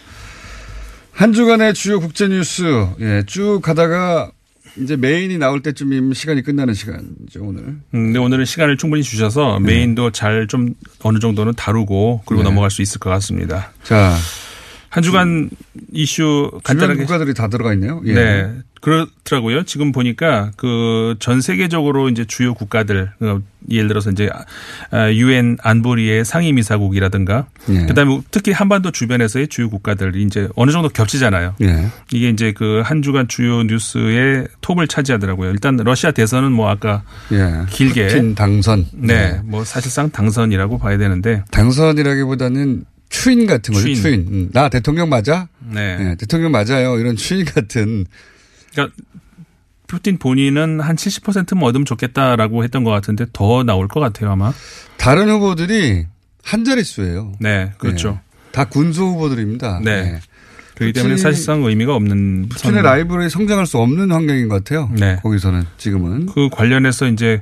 한 1.11 1.33
주간의 1.33 1.73
주요 1.73 1.99
국제 1.99 2.27
뉴스, 2.27 2.63
예, 2.99 3.23
쭉 3.27 3.61
가다가 3.61 4.31
이제 4.77 4.95
메인이 4.95 5.37
나올 5.37 5.61
때쯤이면 5.61 6.13
시간이 6.13 6.41
끝나는 6.41 6.73
시간이죠, 6.73 7.41
오늘. 7.43 7.61
음, 7.63 7.81
근데 7.91 8.19
오늘은 8.19 8.45
시간을 8.45 8.77
충분히 8.77 9.03
주셔서 9.03 9.59
메인도 9.59 10.11
잘좀 10.11 10.73
어느 11.03 11.19
정도는 11.19 11.53
다루고 11.53 12.23
그리고 12.25 12.43
네. 12.43 12.49
넘어갈 12.49 12.71
수 12.71 12.81
있을 12.81 12.99
것 12.99 13.09
같습니다. 13.11 13.71
자. 13.83 14.15
한 14.91 15.01
주간 15.03 15.49
이슈 15.93 16.49
주변 16.51 16.61
간단하게. 16.63 16.99
국가들이 17.05 17.33
다 17.33 17.47
들어가 17.47 17.73
있네요. 17.73 18.01
예. 18.05 18.13
네. 18.13 18.51
그렇더라고요. 18.81 19.63
지금 19.63 19.91
보니까 19.91 20.51
그 20.57 21.15
전 21.19 21.39
세계적으로 21.39 22.09
이제 22.09 22.25
주요 22.25 22.53
국가들, 22.55 23.11
어, 23.21 23.39
예를 23.69 23.87
들어서 23.87 24.09
이제 24.09 24.27
유엔 25.13 25.55
안보리의 25.61 26.25
상임이사국이라든가 26.25 27.45
예. 27.69 27.85
그다음에 27.85 28.21
특히 28.31 28.51
한반도 28.51 28.89
주변에서의 28.91 29.49
주요 29.49 29.69
국가들이 29.69 30.23
이제 30.23 30.47
어느 30.55 30.71
정도 30.71 30.89
겹치잖아요. 30.89 31.55
예. 31.61 31.87
이게 32.11 32.29
이제 32.29 32.51
그 32.53 32.81
한 32.83 33.01
주간 33.03 33.27
주요 33.27 33.61
뉴스의 33.63 34.47
톱을 34.61 34.87
차지하더라고요. 34.87 35.51
일단 35.51 35.77
러시아 35.77 36.09
대선은 36.11 36.51
뭐 36.51 36.69
아까 36.69 37.03
예. 37.31 37.65
길게 37.69 38.33
당선. 38.33 38.87
네, 38.93 39.39
뭐 39.45 39.63
사실상 39.63 40.09
당선이라고 40.09 40.79
봐야 40.79 40.97
되는데 40.97 41.43
당선이라기보다는 41.51 42.85
추인 43.11 43.45
같은 43.45 43.73
거죠. 43.73 43.85
추인. 43.85 43.95
추인. 43.95 44.27
음, 44.31 44.49
나 44.51 44.69
대통령 44.69 45.09
맞아? 45.09 45.47
네. 45.59 45.97
네, 45.97 46.15
대통령 46.15 46.51
맞아요. 46.51 46.97
이런 46.97 47.15
추인 47.15 47.45
같은. 47.45 48.05
그러니까 48.71 48.95
푸틴 49.85 50.17
본인은 50.17 50.79
한 50.79 50.95
70%면 50.95 51.63
얻으면 51.63 51.85
좋겠다라고 51.85 52.63
했던 52.63 52.85
것 52.85 52.91
같은데 52.91 53.25
더 53.33 53.63
나올 53.63 53.87
것 53.89 53.99
같아요 53.99 54.31
아마. 54.31 54.53
다른 54.97 55.29
후보들이 55.29 56.05
한 56.41 56.63
자릿수예요. 56.63 57.33
네, 57.39 57.71
그렇죠. 57.77 58.19
다 58.51 58.63
군소 58.65 59.07
후보들입니다. 59.07 59.81
네. 59.83 60.19
그렇기 60.75 60.93
때문에 60.93 61.17
사실상 61.17 61.63
의미가 61.63 61.93
없는 61.93 62.47
푸틴의. 62.49 62.81
라이벌이 62.81 63.29
성장할 63.29 63.67
수 63.67 63.77
없는 63.77 64.11
환경인 64.11 64.47
것 64.47 64.63
같아요. 64.63 64.89
네. 64.97 65.17
거기서는 65.21 65.65
지금은. 65.77 66.27
그 66.27 66.49
관련해서 66.49 67.07
이제 67.07 67.41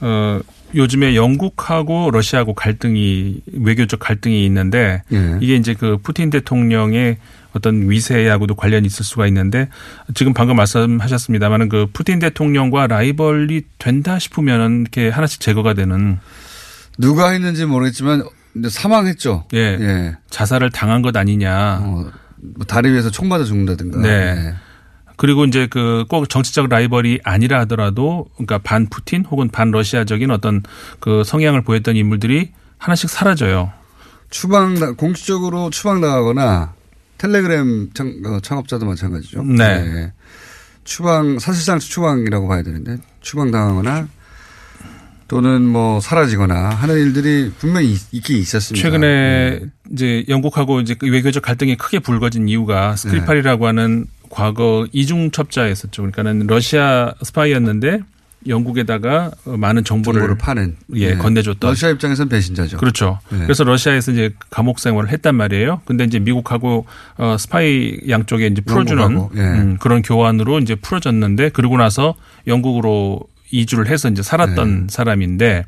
어 0.00 0.38
요즘에 0.74 1.16
영국하고 1.16 2.10
러시아하고 2.10 2.54
갈등이 2.54 3.40
외교적 3.52 4.00
갈등이 4.00 4.44
있는데 4.46 5.02
예. 5.12 5.38
이게 5.40 5.56
이제 5.56 5.74
그 5.74 5.98
푸틴 5.98 6.30
대통령의 6.30 7.18
어떤 7.52 7.88
위세하고도 7.90 8.54
관련이 8.54 8.86
있을 8.86 9.04
수가 9.04 9.26
있는데 9.28 9.68
지금 10.14 10.34
방금 10.34 10.56
말씀하셨습니다만은 10.56 11.68
그 11.68 11.86
푸틴 11.92 12.18
대통령과 12.18 12.86
라이벌이 12.86 13.62
된다 13.78 14.18
싶으면은 14.18 14.82
이렇게 14.82 15.08
하나씩 15.08 15.40
제거가 15.40 15.74
되는 15.74 16.18
누가 16.98 17.30
했는지 17.30 17.64
모르겠지만 17.64 18.24
사망했죠. 18.68 19.44
예, 19.54 20.16
자살을 20.30 20.70
당한 20.70 21.00
것 21.00 21.16
아니냐. 21.16 21.80
뭐 21.80 22.66
다리 22.66 22.90
위에서 22.90 23.10
총 23.10 23.28
맞아 23.28 23.44
죽는다든가. 23.44 24.00
네. 24.00 24.54
그리고 25.18 25.44
이제 25.44 25.66
그 25.66 26.04
꼭 26.08 26.28
정치적 26.30 26.68
라이벌이 26.68 27.20
아니라 27.24 27.58
하더라도 27.60 28.26
그러니까 28.36 28.58
반 28.58 28.86
푸틴 28.88 29.24
혹은 29.26 29.48
반 29.50 29.70
러시아적인 29.70 30.30
어떤 30.30 30.62
그 31.00 31.22
성향을 31.24 31.62
보였던 31.64 31.96
인물들이 31.96 32.52
하나씩 32.78 33.10
사라져요. 33.10 33.70
추방 34.30 34.94
공식적으로 34.96 35.68
추방당하거나 35.70 36.72
텔레그램 37.18 37.90
창, 37.94 38.14
어, 38.26 38.38
창업자도 38.40 38.86
마찬가지죠. 38.86 39.42
네. 39.42 40.12
추방 40.84 41.38
사실상 41.38 41.78
추방이라고 41.80 42.46
봐야 42.48 42.62
되는데 42.62 42.96
추방당하거나 43.20 44.08
또는 45.26 45.62
뭐 45.62 46.00
사라지거나 46.00 46.70
하는 46.70 46.94
일들이 46.96 47.52
분명히 47.58 47.92
있- 47.92 48.06
있긴 48.12 48.38
있었습니다. 48.38 48.82
최근에 48.82 49.06
네. 49.60 49.66
이제 49.92 50.24
영국하고 50.28 50.80
이제 50.80 50.94
그 50.94 51.06
외교적 51.06 51.42
갈등이 51.42 51.76
크게 51.76 51.98
불거진 51.98 52.48
이유가 52.48 52.96
스크리팔이라고 52.96 53.66
하는 53.66 54.06
과거 54.30 54.86
이중 54.92 55.30
첩자였었죠. 55.30 56.02
그러니까는 56.02 56.46
러시아 56.46 57.14
스파이였는데 57.22 58.00
영국에다가 58.46 59.32
많은 59.44 59.84
정보를, 59.84 60.20
정보를 60.20 60.38
파는 60.38 60.76
예 60.94 61.14
네. 61.14 61.16
건네줬던 61.16 61.70
러시아 61.70 61.90
입장에서는 61.90 62.28
배신자죠. 62.28 62.76
그렇죠. 62.78 63.18
네. 63.30 63.38
그래서 63.38 63.64
러시아에서 63.64 64.12
이제 64.12 64.32
감옥 64.50 64.78
생활을 64.78 65.10
했단 65.10 65.34
말이에요. 65.34 65.82
근데 65.84 66.04
이제 66.04 66.18
미국하고 66.18 66.86
어 67.16 67.36
스파이 67.38 67.98
양쪽에 68.08 68.46
이제 68.46 68.60
풀어주는 68.60 69.02
영국하고, 69.02 69.32
예. 69.36 69.42
음, 69.42 69.76
그런 69.80 70.02
교환으로 70.02 70.60
이제 70.60 70.76
풀어졌는데 70.76 71.50
그러고 71.50 71.76
나서 71.76 72.14
영국으로 72.46 73.20
이주를 73.50 73.88
해서 73.88 74.08
이제 74.08 74.22
살았던 74.22 74.80
네. 74.82 74.86
사람인데 74.88 75.64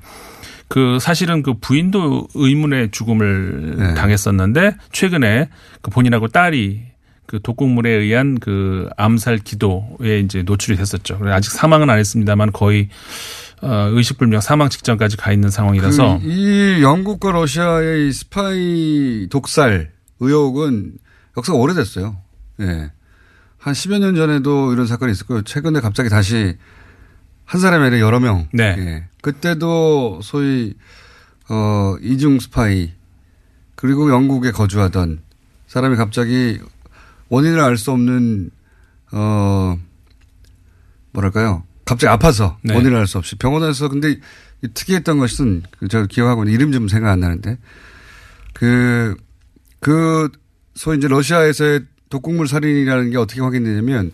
그 0.68 0.98
사실은 1.00 1.42
그 1.42 1.54
부인도 1.54 2.28
의문의 2.34 2.90
죽음을 2.92 3.74
네. 3.78 3.94
당했었는데 3.94 4.76
최근에 4.92 5.48
그 5.82 5.90
본인하고 5.90 6.28
딸이 6.28 6.89
그 7.30 7.40
독극물에 7.40 7.88
의한 7.88 8.40
그 8.40 8.88
암살 8.96 9.38
기도에 9.38 10.18
이제 10.18 10.42
노출이 10.42 10.76
됐었죠. 10.76 11.20
아직 11.26 11.52
사망은 11.52 11.88
안 11.88 12.00
했습니다만 12.00 12.50
거의 12.50 12.88
어 13.62 13.88
의식불명 13.92 14.40
사망 14.40 14.68
직전까지 14.68 15.16
가 15.16 15.30
있는 15.30 15.48
상황이라서 15.48 16.18
그 16.18 16.26
이 16.28 16.82
영국과 16.82 17.30
러시아의 17.30 18.08
이 18.08 18.12
스파이 18.12 19.28
독살 19.30 19.92
의혹은 20.18 20.94
역사가 21.36 21.56
오래됐어요. 21.56 22.16
예. 22.62 22.90
한 23.58 23.74
10여 23.74 24.00
년 24.00 24.16
전에도 24.16 24.72
이런 24.72 24.88
사건이 24.88 25.12
있었고요. 25.12 25.42
최근에 25.42 25.78
갑자기 25.78 26.08
다시 26.08 26.56
한 27.44 27.60
사람이 27.60 27.84
아니라 27.84 28.00
여러 28.00 28.18
명. 28.18 28.48
네. 28.52 28.74
예. 28.76 29.04
그때도 29.22 30.18
소위 30.24 30.74
어 31.48 31.94
이중 32.02 32.40
스파이 32.40 32.90
그리고 33.76 34.10
영국에 34.10 34.50
거주하던 34.50 35.20
사람이 35.68 35.94
갑자기 35.94 36.58
원인을 37.30 37.60
알 37.60 37.78
수 37.78 37.90
없는 37.92 38.50
어 39.12 39.78
뭐랄까요? 41.12 41.64
갑자기 41.84 42.08
아파서 42.08 42.58
네. 42.62 42.74
원인을 42.74 42.96
알 42.98 43.06
수 43.06 43.18
없이 43.18 43.36
병원에서 43.36 43.88
근데 43.88 44.18
이 44.62 44.68
특이했던 44.68 45.18
것은 45.18 45.62
그 45.78 45.88
제가 45.88 46.06
기억하고 46.06 46.42
있는 46.44 46.54
이름 46.54 46.72
좀 46.72 46.86
생각 46.86 47.10
안 47.10 47.20
나는데 47.20 47.58
그, 48.52 49.16
그 49.80 50.28
소위 50.74 50.98
이제 50.98 51.08
러시아에서의 51.08 51.86
독극물 52.10 52.46
살인이라는 52.46 53.10
게 53.10 53.16
어떻게 53.16 53.40
확인되냐면 53.40 54.12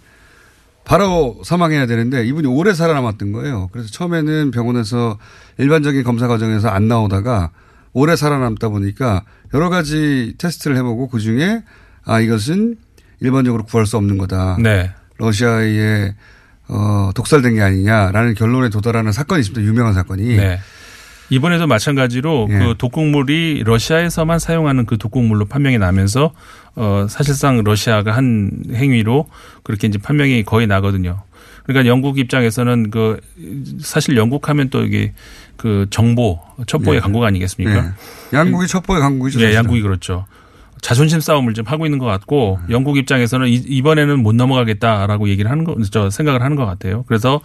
바로 0.84 1.40
사망해야 1.44 1.86
되는데 1.86 2.24
이분이 2.26 2.46
오래 2.46 2.72
살아남았던 2.72 3.32
거예요. 3.32 3.68
그래서 3.72 3.90
처음에는 3.90 4.52
병원에서 4.52 5.18
일반적인 5.58 6.04
검사 6.04 6.28
과정에서 6.28 6.68
안 6.68 6.86
나오다가 6.86 7.50
오래 7.92 8.14
살아남다 8.14 8.68
보니까 8.68 9.24
여러 9.52 9.68
가지 9.68 10.34
테스트를 10.38 10.76
해보고 10.76 11.08
그 11.08 11.18
중에 11.18 11.64
아 12.04 12.20
이것은 12.20 12.76
일반적으로 13.20 13.64
구할 13.64 13.86
수 13.86 13.96
없는 13.96 14.18
거다. 14.18 14.58
네. 14.60 14.90
러시아에 15.18 16.14
어, 16.68 17.10
독살된 17.14 17.54
게 17.54 17.62
아니냐라는 17.62 18.34
결론에 18.34 18.68
도달하는 18.68 19.12
사건이 19.12 19.40
있습니다. 19.40 19.66
유명한 19.66 19.94
사건이. 19.94 20.36
네. 20.36 20.58
이번에도 21.28 21.66
마찬가지로 21.66 22.48
예. 22.50 22.58
그 22.58 22.74
독극물이 22.78 23.64
러시아에서만 23.64 24.38
사용하는 24.38 24.86
그 24.86 24.96
독극물로 24.96 25.46
판명이 25.46 25.78
나면서 25.78 26.32
어 26.76 27.06
사실상 27.08 27.64
러시아가 27.64 28.14
한 28.14 28.50
행위로 28.72 29.26
그렇게 29.64 29.88
이제 29.88 29.98
판명이 29.98 30.44
거의 30.44 30.66
나거든요. 30.68 31.22
그러니까 31.64 31.90
영국 31.90 32.18
입장에서는 32.18 32.90
그 32.90 33.20
사실 33.80 34.16
영국 34.16 34.48
하면 34.48 34.70
또 34.70 34.84
이게 34.84 35.14
그 35.56 35.86
정보 35.90 36.40
첩보의 36.66 36.96
예. 36.96 37.00
강국 37.00 37.24
아니겠습니까? 37.24 37.76
예. 37.76 38.36
양국이 38.36 38.68
첩보의 38.68 39.00
강국이죠. 39.00 39.40
예. 39.40 39.54
양국이 39.54 39.82
그렇죠. 39.82 40.26
자존심 40.80 41.20
싸움을 41.20 41.54
좀 41.54 41.66
하고 41.66 41.86
있는 41.86 41.98
것 41.98 42.06
같고 42.06 42.58
네. 42.68 42.74
영국 42.74 42.96
입장에서는 42.98 43.48
이- 43.48 43.54
이번에는 43.54 44.22
못 44.22 44.34
넘어가겠다라고 44.34 45.28
얘기를 45.28 45.50
하는 45.50 45.64
거, 45.64 45.76
저 45.90 46.10
생각을 46.10 46.42
하는 46.42 46.56
것 46.56 46.66
같아요. 46.66 47.04
그래서 47.08 47.40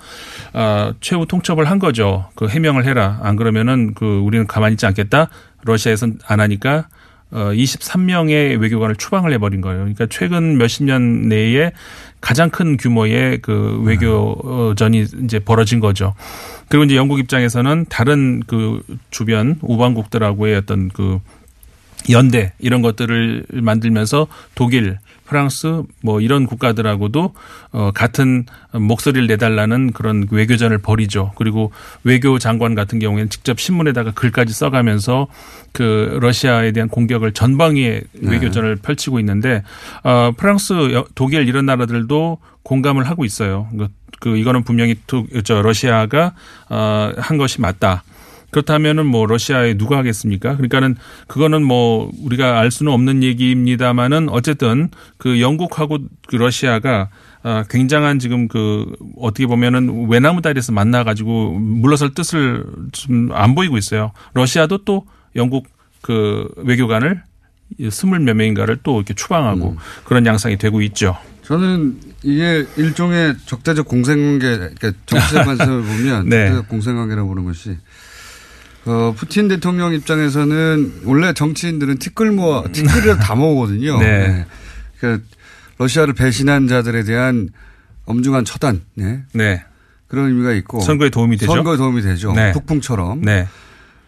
어, 0.54 0.92
최후 1.02 1.26
통첩을 1.26 1.66
한 1.70 1.80
거죠. 1.80 2.26
그 2.36 2.48
해명을 2.48 2.86
해라. 2.86 3.20
안 3.24 3.36
그러면은 3.36 3.94
그 3.94 4.20
우리는 4.20 4.46
가만히 4.48 4.74
있지 4.74 4.86
않겠다. 4.86 5.30
러시아에서는 5.64 6.20
안 6.28 6.40
하니까 6.40 6.88
어 7.34 7.52
23명의 7.54 8.60
외교관을 8.60 8.98
추방을 8.98 9.32
해버린 9.34 9.62
거예요. 9.62 9.80
그러니까 9.80 10.06
최근 10.10 10.58
몇십 10.58 10.84
년 10.84 11.30
내에 11.30 11.72
가장 12.20 12.50
큰 12.50 12.76
규모의 12.76 13.40
그 13.42 13.82
외교전이 13.86 15.06
이제 15.24 15.40
벌어진 15.40 15.80
거죠. 15.80 16.14
그리고 16.68 16.84
이제 16.84 16.96
영국 16.98 17.20
입장에서는 17.20 17.86
다른 17.90 18.42
그 18.48 18.82
주변 19.12 19.56
우방국들하고의 19.62 20.56
어떤 20.58 20.90
그 20.90 21.20
연대 22.10 22.54
이런 22.60 22.82
것들을 22.82 23.46
만들면서 23.52 24.28
독일, 24.56 24.98
프랑스 25.26 25.84
뭐 26.02 26.20
이런 26.20 26.46
국가들하고도 26.46 27.34
어 27.72 27.92
같은 27.94 28.46
목소리를 28.74 29.28
내달라는 29.28 29.94
그런 29.94 30.28
외교전을 30.30 30.80
벌이죠. 30.80 31.32
그리고 31.38 31.72
외교 32.04 32.38
장관 32.38 32.76
같은 32.76 33.00
경우에는 33.00 33.30
직접 33.30 33.58
신문에다가 33.58 34.12
글까지 34.12 34.54
써가면서 34.54 35.28
그 35.72 36.18
러시아에 36.22 36.74
대한 36.74 36.90
공격을 36.90 37.32
전방위에 37.32 38.02
외교전을 38.22 38.76
펼치고 38.78 39.20
있는데 39.20 39.64
어 40.04 40.34
프랑스, 40.36 40.74
여- 40.92 41.06
독일 41.16 41.48
이런 41.48 41.66
나라들도 41.66 42.40
공감을 42.64 43.08
하고 43.08 43.24
있어요. 43.24 43.70
그, 43.78 43.88
그 44.20 44.36
이거는 44.38 44.64
분명히 44.64 44.96
저 45.46 45.62
러시아가 45.62 46.34
어한 46.70 47.38
것이 47.38 47.62
맞다. 47.62 48.04
그렇다면은 48.52 49.06
뭐 49.06 49.26
러시아에 49.26 49.76
누가 49.76 49.98
하겠습니까? 49.98 50.56
그러니까는 50.56 50.96
그거는 51.28 51.64
뭐 51.64 52.12
우리가 52.24 52.60
알 52.60 52.70
수는 52.70 52.92
없는 52.92 53.24
얘기입니다만은 53.24 54.30
어쨌든 54.30 54.90
그 55.18 55.42
영국하고 55.42 56.00
그 56.28 56.36
러시아가 56.36 57.10
아, 57.44 57.64
굉장한 57.70 58.20
지금 58.20 58.48
그 58.48 58.86
어떻게 59.18 59.48
보면은 59.48 60.08
외나무 60.10 60.44
다리에서 60.44 60.74
만나가지고 60.74 61.54
물러설 61.58 62.14
뜻을 62.14 62.66
좀 62.92 63.32
안 63.34 63.56
보이고 63.56 63.78
있어요. 63.78 64.12
러시아도 64.34 64.84
또 64.84 65.06
영국 65.36 65.68
그 66.02 66.48
외교관을 66.58 67.24
스물 67.90 68.20
몇 68.20 68.36
명인가를 68.36 68.80
또 68.84 68.98
이렇게 68.98 69.14
추방하고 69.14 69.78
그런 70.04 70.26
양상이 70.26 70.58
되고 70.58 70.82
있죠. 70.82 71.18
저는 71.44 71.98
이게 72.24 72.66
일종의 72.78 73.36
적대적 73.46 73.88
공생관계, 73.88 74.58
그러니까 74.58 74.92
정치적 75.06 75.46
관점을 75.46 75.82
보면 75.84 76.30
네. 76.30 76.48
적대적 76.48 76.70
공생관계라고 76.70 77.30
보는 77.30 77.46
것이 77.46 77.78
어, 78.86 79.14
푸틴 79.16 79.48
대통령 79.48 79.94
입장에서는 79.94 81.02
원래 81.06 81.34
정치인들은 81.34 82.00
티끌 82.00 82.32
모아, 82.32 82.64
티끌을 82.64 83.18
다 83.20 83.36
모으거든요. 83.36 84.00
네. 84.00 84.46
그러니까 85.00 85.24
러시아를 85.78 86.14
배신한 86.14 86.68
자들에 86.68 87.04
대한 87.04 87.50
엄중한 88.06 88.46
처단, 88.46 88.82
네. 88.96 89.24
네. 89.34 89.64
그런 90.08 90.28
의미가 90.28 90.52
있고. 90.54 90.82
선거에 90.82 91.10
도움이 91.10 91.38
되죠. 91.38 91.54
선거에 91.54 91.78
도움이 91.78 92.02
되죠. 92.02 92.34
네. 92.34 92.52
북풍처럼. 92.52 93.22
네. 93.22 93.48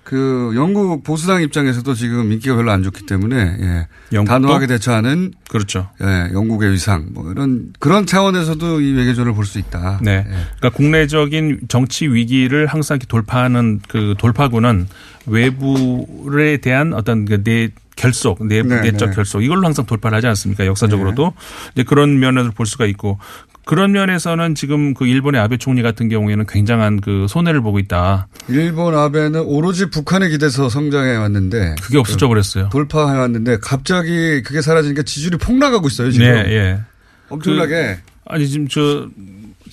그 0.03 0.51
영국 0.55 1.03
보수당 1.03 1.41
입장에서도 1.41 1.93
지금 1.93 2.31
인기가 2.33 2.55
별로 2.55 2.71
안 2.71 2.83
좋기 2.83 3.05
때문에 3.05 3.35
예. 3.37 3.87
영국도? 4.11 4.33
단호하게 4.33 4.67
대처하는 4.67 5.31
그렇죠. 5.49 5.89
예, 6.01 6.33
영국의 6.33 6.71
위상 6.73 7.07
뭐 7.11 7.31
이런 7.31 7.71
그런 7.79 8.05
차원에서도 8.05 8.81
이 8.81 8.93
외교전을 8.93 9.33
볼 9.33 9.45
수 9.45 9.59
있다. 9.59 9.99
네. 10.01 10.23
그러니까 10.57 10.69
국내적인 10.71 11.61
정치 11.67 12.07
위기를 12.07 12.67
항상 12.67 12.95
이렇게 12.95 13.07
돌파하는 13.07 13.81
그 13.87 14.15
돌파구는 14.17 14.87
외부에 15.25 16.57
대한 16.57 16.93
어떤 16.93 17.25
그내 17.25 17.69
결속, 17.95 18.45
내, 18.45 18.63
네, 18.63 18.81
내적 18.81 19.09
네. 19.09 19.15
결속 19.15 19.41
이걸로 19.43 19.65
항상 19.65 19.85
돌파를 19.85 20.17
하지 20.17 20.27
않습니까? 20.27 20.65
역사적으로도 20.65 21.33
이제 21.73 21.83
그런 21.83 22.19
면에서 22.19 22.51
볼 22.51 22.65
수가 22.65 22.85
있고 22.87 23.19
그런 23.65 23.91
면에서는 23.93 24.55
지금 24.55 24.93
그 24.93 25.07
일본의 25.07 25.39
아베 25.39 25.57
총리 25.57 25.81
같은 25.81 26.09
경우에는 26.09 26.45
굉장한 26.47 27.01
그 27.01 27.27
손해를 27.29 27.61
보고 27.61 27.79
있다. 27.79 28.27
일본 28.49 28.95
아베는 28.95 29.41
오로지 29.41 29.89
북한에 29.89 30.29
기대서 30.29 30.69
성장해 30.69 31.15
왔는데 31.15 31.75
그게 31.81 31.97
없어져 31.97 32.27
버렸어요. 32.27 32.69
돌파해 32.69 33.17
왔는데 33.17 33.59
갑자기 33.61 34.41
그게 34.43 34.61
사라지니까 34.61 35.03
지지율이 35.03 35.37
폭락하고 35.37 35.87
있어요 35.87 36.11
지금. 36.11 36.25
네, 36.25 36.39
예. 36.49 36.79
엄청나게. 37.29 37.99
그, 38.03 38.11
아니 38.25 38.47
지금 38.47 38.67
저 38.67 39.07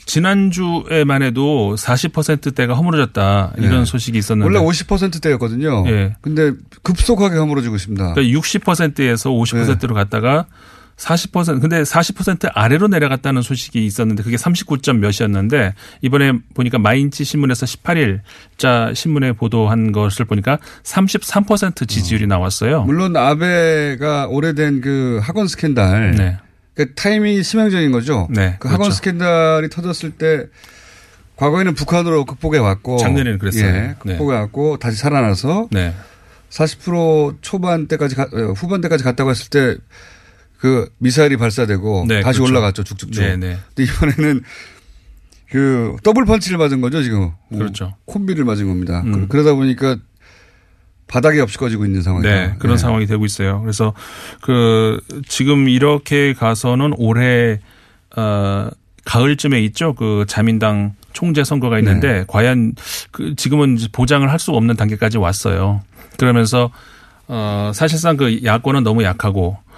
지난주에만 0.07 1.23
해도 1.23 1.77
40%대가 1.79 2.75
허물어졌다 2.75 3.55
이런 3.59 3.81
네. 3.81 3.85
소식이 3.85 4.19
있었는데 4.19 4.59
원래 4.59 4.67
50%대였거든요. 4.67 5.85
예. 5.89 6.17
근데 6.21 6.53
급속하게 6.83 7.37
허물어지고 7.37 7.77
있습니다. 7.77 8.15
그러니까 8.15 8.41
60%에서 8.41 9.31
50%로 9.31 9.95
갔다가 9.95 10.47
40% 11.01 11.61
근데 11.63 11.83
40% 11.83 12.51
아래로 12.55 12.89
내려갔다는 12.89 13.41
소식이 13.41 13.85
있었는데 13.87 14.23
그게 14.23 14.37
39점 14.37 14.99
몇이었는데 14.99 15.73
이번에 16.03 16.33
보니까 16.55 16.79
마인치 16.79 17.25
신문에서 17.25 17.65
18일자 17.65 18.95
신문에 18.95 19.33
보도한 19.33 19.93
것을 19.93 20.27
보니까 20.27 20.59
33% 20.85 21.89
지지율이 21.89 22.27
나왔어요. 22.27 22.83
물론 22.83 23.17
아베가 23.17 24.27
오래된 24.29 24.83
그 24.83 25.21
학원 25.23 25.49
스캔들. 25.49 26.11
네. 26.17 26.37
그 26.75 26.95
타이밍이 26.95 27.43
치명적인 27.43 27.93
거죠. 27.93 28.29
네, 28.31 28.57
그 28.59 28.69
학원 28.69 28.89
그렇죠. 28.89 28.97
스캔들이 28.97 29.69
터졌을 29.71 30.11
때 30.13 30.47
과거에는 31.37 31.75
북한으로 31.75 32.27
극복해 32.27 32.59
왔고 32.59 32.99
작년에는 32.99 33.39
그랬어요. 33.39 33.65
예, 33.67 33.95
극복해 33.99 34.37
왔고 34.37 34.79
다시 34.79 34.99
살아나서 34.99 35.69
네. 35.71 35.95
40% 36.51 37.39
초반대까지 37.41 38.15
가- 38.17 38.29
어, 38.33 38.53
후반대까지 38.53 39.03
갔다고 39.05 39.31
했을 39.31 39.49
때 39.49 39.77
그 40.61 40.91
미사일이 40.99 41.37
발사되고 41.39 42.05
네, 42.07 42.21
다시 42.21 42.39
그렇죠. 42.39 42.53
올라갔죠 42.53 42.85
쭉쭉쭉. 42.85 43.23
네, 43.25 43.37
네. 43.37 43.59
근데 43.75 43.91
이번에는 43.91 44.43
그 45.51 45.97
더블 46.03 46.25
펀치를 46.27 46.59
맞은 46.59 46.81
거죠 46.81 47.03
지금. 47.03 47.31
그렇죠. 47.51 47.87
음. 47.87 47.93
콤비를 48.05 48.45
맞은 48.45 48.67
겁니다. 48.69 49.03
그- 49.03 49.27
그러다 49.27 49.55
보니까 49.55 49.97
바닥이 51.09 51.41
없이 51.41 51.59
꺼지고 51.59 51.87
있는 51.87 52.03
상황이다. 52.03 52.33
네, 52.33 52.55
그런 52.61 52.79
상황이 52.79 53.07
되고 53.07 53.25
있어요. 53.25 53.61
그래서 53.63 53.95
그 54.43 55.01
지금 55.27 55.69
이렇게 55.69 56.35
가서는 56.35 56.93
올해 56.99 57.59
어 58.17 58.69
가을쯤에 59.05 59.61
있죠. 59.65 59.95
그 59.95 60.25
자민당 60.29 60.95
총재 61.13 61.43
선거가 61.43 61.79
있는데 61.81 62.13
네. 62.21 62.25
과연 62.29 62.75
그 63.11 63.35
지금은 63.35 63.79
보장을 63.93 64.29
할 64.31 64.39
수 64.39 64.53
없는 64.53 64.77
단계까지 64.77 65.19
왔어요. 65.19 65.83
그러면서 66.17 66.71
어 67.27 67.73
사실상 67.75 68.17
그 68.17 68.45
야권은 68.45 68.85
너무 68.85 69.03
약하고 69.03 69.57
어, 69.57 69.70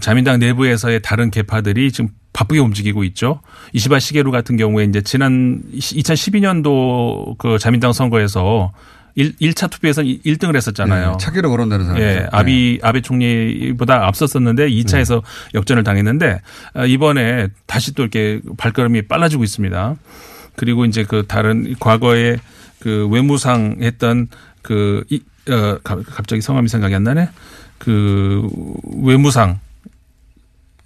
자민당 0.00 0.38
내부에서의 0.38 1.00
다른 1.02 1.30
계파들이 1.30 1.90
지금 1.92 2.10
바쁘게 2.32 2.60
움직이고 2.60 3.02
있죠. 3.04 3.40
이시바 3.72 3.98
시게루 3.98 4.30
같은 4.30 4.56
경우에 4.56 4.84
이제 4.84 5.00
지난 5.02 5.62
2012년도 5.74 7.36
그 7.38 7.58
자민당 7.58 7.92
선거에서 7.92 8.72
1, 9.16 9.36
1차 9.36 9.68
투표에서 9.70 10.02
1등을 10.02 10.54
했었잖아요. 10.56 11.10
네, 11.12 11.16
차기로 11.18 11.50
거론되는 11.50 11.84
사람. 11.84 12.00
예, 12.00 12.26
아비 12.30 12.78
아베 12.82 13.00
총리보다 13.00 14.06
앞섰었는데 14.06 14.68
2차에서 14.70 15.22
역전을 15.54 15.82
당했는데 15.82 16.40
어, 16.74 16.86
이번에 16.86 17.48
다시 17.66 17.92
또 17.94 18.02
이렇게 18.02 18.40
발걸음이 18.56 19.02
빨라지고 19.08 19.42
있습니다. 19.42 19.96
그리고 20.54 20.84
이제 20.84 21.04
그 21.04 21.24
다른 21.26 21.74
과거에 21.80 22.36
그 22.78 23.08
외무상 23.10 23.78
했던 23.82 24.28
그 24.62 25.02
이, 25.10 25.20
어, 25.50 25.78
가- 25.82 26.00
갑자기 26.06 26.40
성함이 26.40 26.68
생각이 26.68 26.94
안 26.94 27.02
나네. 27.02 27.28
그 27.78 28.48
외무상 29.02 29.58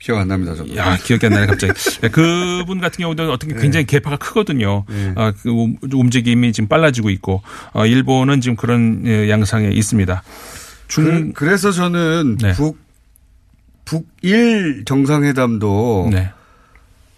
기억 0.04 0.18
안 0.18 0.28
납니다. 0.28 0.54
저도. 0.54 0.76
야, 0.76 0.98
기억이 0.98 1.24
안 1.24 1.32
나네, 1.32 1.46
갑자기. 1.46 1.72
네, 2.02 2.08
그분 2.10 2.78
같은 2.78 3.00
경우도 3.02 3.32
어떻게 3.32 3.54
굉장히 3.54 3.86
개파가 3.86 4.18
크거든요. 4.18 4.84
어, 5.16 5.32
그 5.42 5.50
움- 5.50 5.78
움직임이 5.94 6.52
지금 6.52 6.68
빨라지고 6.68 7.08
있고, 7.08 7.40
어, 7.72 7.86
일본은 7.86 8.42
지금 8.42 8.54
그런 8.54 9.02
예, 9.06 9.30
양상에 9.30 9.70
있습니다. 9.70 10.22
중, 10.88 11.32
그, 11.32 11.44
래서 11.46 11.72
저는 11.72 12.36
네. 12.38 12.52
북 12.52 12.78
북일 13.86 14.84
정상회담도 14.84 16.10
네. 16.12 16.30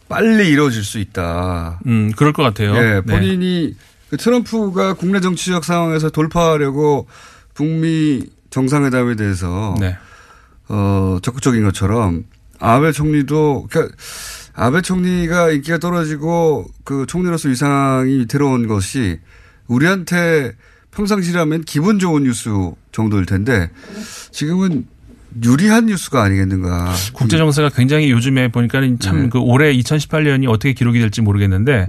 빨리 0.08 0.48
이루어질 0.48 0.84
수 0.84 1.00
있다. 1.00 1.80
음, 1.86 2.12
그럴 2.16 2.32
것 2.32 2.44
같아요. 2.44 2.76
예, 2.76 3.02
네. 3.04 3.12
본인이 3.18 3.74
그 4.10 4.16
트럼프가 4.16 4.94
국내 4.94 5.18
정치적 5.18 5.64
상황에서 5.64 6.10
돌파하려고 6.10 7.08
북미 7.52 8.22
정상회담에 8.50 9.16
대해서 9.16 9.74
네. 9.80 9.96
어, 10.68 11.18
적극적인 11.22 11.64
것처럼 11.64 12.24
아베 12.58 12.92
총리도 12.92 13.68
그러니까 13.70 13.94
아베 14.54 14.80
총리가 14.80 15.50
인기가 15.50 15.78
떨어지고 15.78 16.66
그 16.84 17.06
총리로서 17.06 17.48
위상이 17.48 18.20
위태로운 18.20 18.66
것이 18.66 19.18
우리한테 19.66 20.52
평상시라면 20.92 21.64
기분 21.64 21.98
좋은 21.98 22.24
뉴스 22.24 22.50
정도일 22.92 23.26
텐데 23.26 23.70
지금은 24.30 24.86
유리한 25.44 25.86
뉴스가 25.86 26.22
아니겠는가. 26.22 26.94
국제 27.12 27.36
정세가 27.36 27.70
굉장히 27.70 28.10
요즘에 28.10 28.48
보니까 28.48 28.80
참 29.00 29.24
네. 29.24 29.28
그 29.28 29.38
올해 29.38 29.72
2018년이 29.74 30.48
어떻게 30.48 30.72
기록이 30.72 30.98
될지 30.98 31.20
모르겠는데 31.20 31.86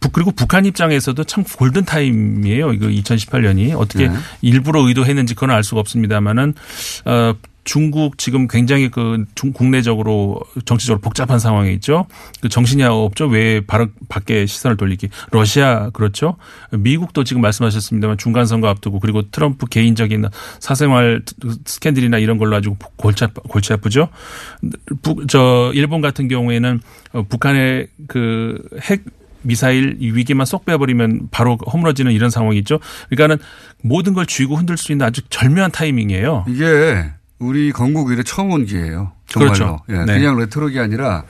북 0.00 0.12
그리고 0.12 0.30
북한 0.30 0.64
입장에서도 0.64 1.24
참 1.24 1.44
골든 1.44 1.84
타임이에요. 1.84 2.72
이거 2.72 2.86
2018년이 2.86 3.76
어떻게 3.76 4.08
네. 4.08 4.16
일부러 4.42 4.86
의도했는지 4.86 5.34
그건 5.34 5.50
알 5.50 5.64
수가 5.64 5.80
없습니다만은 5.80 6.54
어 7.06 7.34
중국 7.64 8.18
지금 8.18 8.46
굉장히 8.46 8.90
그 8.90 9.24
중, 9.34 9.52
국내적으로 9.52 10.40
정치적으로 10.66 11.00
복잡한 11.00 11.38
상황에 11.38 11.72
있죠. 11.72 12.06
그 12.40 12.48
정신이 12.48 12.82
없죠. 12.84 13.26
왜 13.26 13.60
바로 13.66 13.88
밖에 14.08 14.46
시선을 14.46 14.76
돌리기. 14.76 15.08
러시아 15.32 15.90
그렇죠. 15.90 16.36
미국도 16.72 17.24
지금 17.24 17.40
말씀하셨습니다만 17.42 18.18
중간 18.18 18.46
선거 18.46 18.68
앞두고 18.68 19.00
그리고 19.00 19.22
트럼프 19.30 19.66
개인적인 19.66 20.26
사생활 20.60 21.22
스캔들이나 21.64 22.18
이런 22.18 22.38
걸로 22.38 22.56
아주 22.56 22.76
골치, 22.96 23.24
아프- 23.24 23.40
골치 23.42 23.72
아프죠. 23.72 24.08
북, 25.02 25.26
저 25.28 25.70
일본 25.74 26.00
같은 26.00 26.28
경우에는 26.28 26.80
어, 27.12 27.22
북한의 27.28 27.88
그 28.06 28.58
핵 28.90 29.02
미사일 29.46 29.98
이 30.00 30.10
위기만 30.10 30.46
쏙 30.46 30.64
빼버리면 30.64 31.28
바로 31.30 31.56
허물어지는 31.70 32.12
이런 32.12 32.30
상황이 32.30 32.56
있죠. 32.60 32.80
그러니까는 33.10 33.42
모든 33.82 34.14
걸 34.14 34.24
쥐고 34.24 34.56
흔들 34.56 34.78
수 34.78 34.90
있는 34.90 35.04
아주 35.06 35.20
절묘한 35.28 35.70
타이밍이에요. 35.70 36.46
이게 36.48 37.04
우리 37.44 37.72
건국 37.72 38.10
이래 38.10 38.22
처음 38.22 38.50
온 38.50 38.64
기회예요. 38.64 39.12
정말로. 39.26 39.52
그렇죠. 39.52 39.80
예, 39.90 40.04
네. 40.04 40.18
그냥 40.18 40.38
레토릭이 40.38 40.78
아니라 40.78 41.24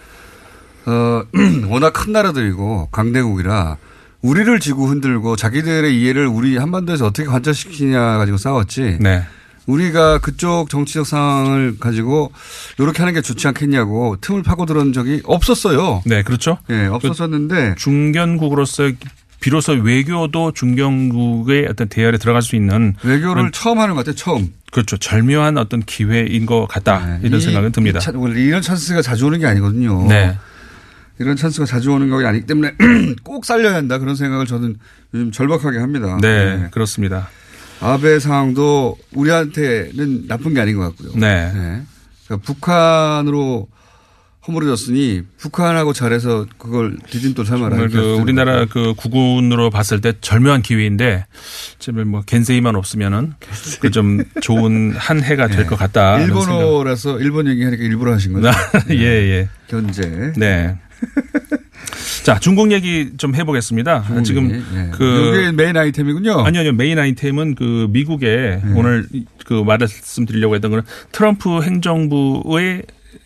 어, 0.87 1.23
워낙 1.69 1.93
큰 1.93 2.13
나라들이고 2.13 2.89
강대국이라 2.93 3.77
우리를 4.23 4.59
지고 4.61 4.87
흔들고 4.87 5.37
자기들의 5.37 6.01
이해를 6.01 6.27
우리 6.27 6.57
한반도에서 6.57 7.07
어떻게 7.07 7.27
관철시키냐 7.27 8.19
가지고 8.19 8.39
싸웠지. 8.39 8.99
네. 9.01 9.23
우리가 9.67 10.19
그쪽 10.19 10.69
정치적 10.69 11.07
상황을 11.07 11.79
가지고 11.79 12.33
이렇게 12.79 12.99
하는 12.99 13.15
게 13.15 13.23
좋지 13.23 13.49
않겠냐고 13.49 14.17
틈을 14.21 14.43
파고들은 14.43 14.93
적이 14.93 15.23
없었어요. 15.25 16.03
네, 16.05 16.23
그렇죠. 16.23 16.59
예, 16.71 16.87
없었었는데 16.87 17.75
중견국으로서 17.77 18.91
비로소 19.45 19.73
외교도 19.73 20.53
중견국의 20.53 21.67
어떤 21.69 21.87
대열에 21.91 22.17
들어갈 22.17 22.41
수 22.41 22.57
있는 22.57 22.95
외교를 23.05 23.51
처음 23.51 23.79
하는 23.79 23.95
것 23.95 23.99
같아요. 24.01 24.15
처음. 24.15 24.55
그렇죠. 24.73 24.97
절묘한 24.97 25.59
어떤 25.59 25.83
기회인 25.83 26.47
것 26.47 26.67
같다. 26.67 27.19
이런 27.23 27.39
이- 27.39 27.43
생각은 27.43 27.71
듭니다. 27.73 27.99
이 27.99 28.03
차- 28.03 28.13
원래 28.15 28.41
이런 28.41 28.63
찬스가 28.63 29.03
자주 29.03 29.27
오는 29.27 29.39
게 29.39 29.45
아니거든요. 29.47 30.07
네. 30.09 30.35
이런 31.19 31.37
찬스가 31.37 31.67
자주 31.67 31.93
오는 31.93 32.09
게 32.09 32.27
아니기 32.27 32.47
때문에 32.47 32.73
꼭 33.23 33.45
살려야 33.45 33.75
한다 33.75 33.99
그런 33.99 34.17
생각을 34.17 34.47
저는 34.47 34.77
요즘 35.13 35.31
절박하게 35.31 35.79
합니다. 35.79 36.17
네, 36.23 36.69
그렇습니다. 36.71 37.29
아베 37.83 38.19
상황도 38.21 38.97
우리한테는 39.13 40.27
나쁜 40.27 40.55
게 40.55 40.61
아닌 40.63 40.79
것 40.79 40.85
같고요. 40.85 41.21
네. 41.21 41.53
그러니까 42.27 42.47
북한으로 42.47 43.69
허물어졌으니 44.47 45.23
북한하고 45.39 45.93
잘해서 45.93 46.47
그걸 46.59 46.97
디딤돌 47.09 47.47
삼아라. 47.47 47.77
그 47.89 48.15
우리나라 48.21 48.67
그 48.67 48.95
국운으로 48.97 49.71
봤을 49.71 50.01
때 50.01 50.13
절묘한 50.21 50.63
기회인데 50.63 51.27
정말 51.79 52.05
뭐 52.05 52.23
겐세이만 52.27 52.77
없으면은 52.77 53.35
그좀 53.81 54.23
좋은 54.43 54.93
한 54.97 55.23
해가 55.23 55.49
될 55.49 55.65
것 55.67 55.77
같다. 55.79 56.21
일본어라서 56.21 57.19
일본 57.21 57.47
얘기하니까 57.49 57.83
일부러 57.83 58.13
하신 58.13 58.35
거죠? 58.35 58.51
예, 58.91 58.97
예. 59.03 59.49
견제. 59.69 60.33
네. 60.37 60.77
자, 62.25 62.39
중국 62.39 62.73
얘기 62.73 63.11
좀 63.19 63.35
해보겠습니다. 63.35 64.05
중국 64.07 64.25
지금 64.25 64.51
예. 64.75 64.91
그 64.93 65.39
이게 65.39 65.53
메인 65.53 65.77
아이템이군요. 65.77 66.41
아니요, 66.45 66.61
아니요. 66.61 66.73
메인 66.73 66.99
아이템은 66.99 67.55
그 67.55 67.87
미국의 67.91 68.63
오늘 68.75 69.07
그 69.45 69.55
말씀드리려고 69.55 70.55
했던 70.55 70.71
거는 70.71 70.85
트럼프 71.13 71.63
행정부의 71.63 72.83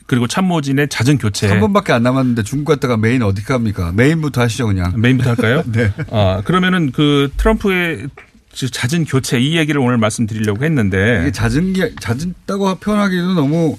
그리고 0.08 0.26
참모진의 0.26 0.88
잦은 0.88 1.18
교체. 1.18 1.48
한 1.48 1.60
번밖에 1.60 1.92
안 1.92 2.02
남았는데 2.02 2.42
중국 2.42 2.72
갔다가 2.72 2.96
메인 2.96 3.22
어디 3.22 3.44
갑니까? 3.44 3.92
메인부터 3.92 4.40
하시죠 4.40 4.66
그냥. 4.66 4.94
메인부터 4.96 5.30
할까요? 5.30 5.62
네. 5.70 5.92
아, 6.10 6.40
그러면은 6.46 6.92
그 6.92 7.30
트럼프의 7.36 8.08
잦은 8.50 9.04
교체 9.04 9.38
이 9.38 9.58
얘기를 9.58 9.78
오늘 9.80 9.98
말씀드리려고 9.98 10.64
했는데 10.64 11.20
이게 11.20 11.30
잦은 11.30 11.74
게 11.74 11.94
잦다고 12.00 12.76
표현하기도 12.76 13.34
너무 13.34 13.76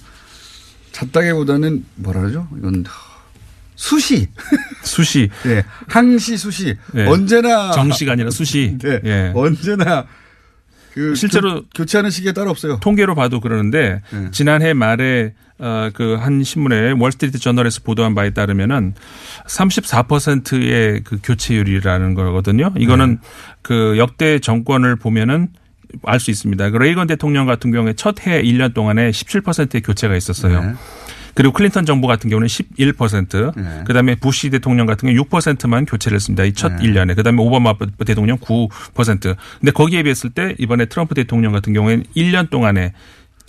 잦다기보다는 0.91 1.83
뭐라 1.95 2.21
그러죠? 2.21 2.47
이건 2.55 2.85
수시. 3.75 4.27
수시. 4.83 5.29
네. 5.43 5.63
항시 5.87 6.37
수시. 6.37 6.75
네. 6.93 7.07
언제나 7.07 7.71
정시가 7.71 8.11
아니라 8.11 8.29
수시. 8.29 8.77
네. 8.79 8.99
예. 9.03 9.31
언제나 9.33 10.05
그 10.93 11.15
실제로 11.15 11.63
교, 11.73 11.85
체하는 11.85 12.11
시기에 12.11 12.33
따로 12.33 12.51
없어요. 12.51 12.77
통계로 12.81 13.15
봐도 13.15 13.39
그러는데 13.39 14.03
네. 14.11 14.27
지난해 14.31 14.73
말에 14.73 15.33
어, 15.33 15.48
그한 15.93 16.43
신문에 16.43 16.91
월스트리트 16.97 17.39
저널에서 17.39 17.81
보도한 17.83 18.15
바에 18.15 18.31
따르면은 18.31 18.93
34%의 19.47 21.01
그 21.03 21.19
교체율이라는 21.21 22.13
거거든요. 22.13 22.71
이거는 22.77 23.19
네. 23.21 23.27
그 23.61 23.97
역대 23.97 24.39
정권을 24.39 24.95
보면은 24.95 25.49
알 26.05 26.19
수 26.19 26.29
있습니다. 26.31 26.69
그 26.69 26.77
레이건 26.77 27.07
대통령 27.07 27.45
같은 27.45 27.71
경우에 27.71 27.93
첫 27.93 28.27
해 28.27 28.41
1년 28.43 28.73
동안에 28.73 29.09
17%의 29.09 29.81
교체가 29.81 30.15
있었어요. 30.15 30.63
네. 30.63 30.73
그리고 31.33 31.53
클린턴 31.53 31.85
정부 31.85 32.07
같은 32.07 32.29
경우는 32.29 32.47
11%, 32.47 33.55
네. 33.55 33.83
그다음에 33.85 34.15
부시 34.15 34.49
대통령 34.49 34.85
같은 34.85 35.13
경우 35.13 35.25
6%만 35.25 35.85
교체를 35.85 36.15
했습니다. 36.15 36.43
이첫 36.43 36.73
네. 36.73 36.83
1년에. 36.83 37.15
그다음에 37.15 37.41
오바마 37.41 37.75
대통령 38.05 38.37
9%. 38.37 39.35
근데 39.59 39.71
거기에 39.71 40.03
비했을 40.03 40.31
때 40.31 40.55
이번에 40.57 40.85
트럼프 40.85 41.15
대통령 41.15 41.53
같은 41.53 41.73
경우에는 41.73 42.05
1년 42.15 42.49
동안에 42.49 42.93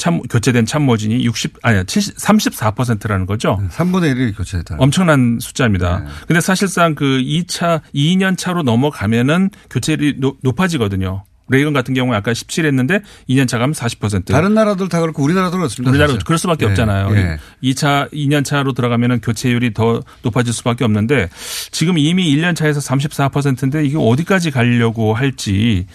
참 0.00 0.20
교체된 0.22 0.64
참모진이 0.64 1.24
60 1.26 1.58
아니야 1.62 1.84
70 1.84 2.16
34%라는 2.16 3.26
거죠. 3.26 3.60
3분의 3.70 4.14
1이 4.16 4.36
교체됐다. 4.36 4.76
엄청난 4.78 5.38
숫자입니다. 5.40 6.00
네. 6.00 6.06
근데 6.26 6.40
사실상 6.40 6.94
그 6.94 7.04
2차 7.22 7.82
2년 7.94 8.36
차로 8.38 8.62
넘어가면은 8.62 9.50
교체율이 9.68 10.14
노- 10.18 10.36
높아지거든요. 10.42 11.24
레이건 11.50 11.72
같은 11.72 11.92
경우에 11.94 12.16
아까 12.16 12.32
17 12.32 12.64
했는데 12.66 13.02
2년 13.28 13.46
차 13.48 13.58
가면 13.58 13.74
40%. 13.74 14.26
다른 14.32 14.54
나라들 14.54 14.88
다 14.88 15.00
그렇고 15.00 15.22
우리나라도 15.22 15.56
그렇습니다. 15.58 15.90
우리나라 15.90 16.12
사실. 16.12 16.24
그럴 16.24 16.38
수밖에 16.38 16.64
예, 16.64 16.70
없잖아요. 16.70 17.14
예. 17.16 17.38
2차, 17.62 18.10
2년 18.12 18.44
차로 18.44 18.72
들어가면은 18.72 19.20
교체율이 19.20 19.74
더 19.74 20.02
높아질 20.22 20.52
수밖에 20.52 20.84
없는데 20.84 21.28
지금 21.70 21.98
이미 21.98 22.34
1년 22.34 22.54
차에서 22.56 22.80
34%인데 22.80 23.84
이게 23.84 23.96
어디까지 23.98 24.50
가려고 24.50 25.12
할지 25.14 25.86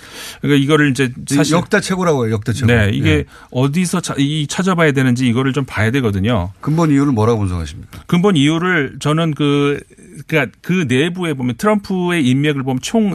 그러니까 0.42 0.64
이거를 0.64 0.92
이제 0.92 1.12
사실 1.28 1.56
역대 1.56 1.80
최고라고 1.82 2.26
해요. 2.28 2.34
역대 2.34 2.54
최고. 2.54 2.68
네, 2.72 2.90
이게 2.94 3.10
예. 3.10 3.26
어디서 3.52 4.02
차- 4.02 4.16
이 4.18 4.48
찾아봐야 4.48 4.92
되는지 4.92 5.28
이거를 5.28 5.54
좀 5.54 5.66
봐야 5.66 5.90
되거든요. 5.92 6.52
근본 6.62 6.92
이유를 6.92 7.12
뭐라고 7.14 7.40
분석하십니까? 7.40 8.04
근본 8.08 8.36
이유를 8.36 8.98
저는 9.00 9.34
그 9.34 9.80
그러니까 10.28 10.56
그 10.62 10.86
내부에 10.88 11.34
보면 11.34 11.56
트럼프의 11.58 12.26
인맥을 12.28 12.64
보면 12.64 12.80
총 12.82 13.06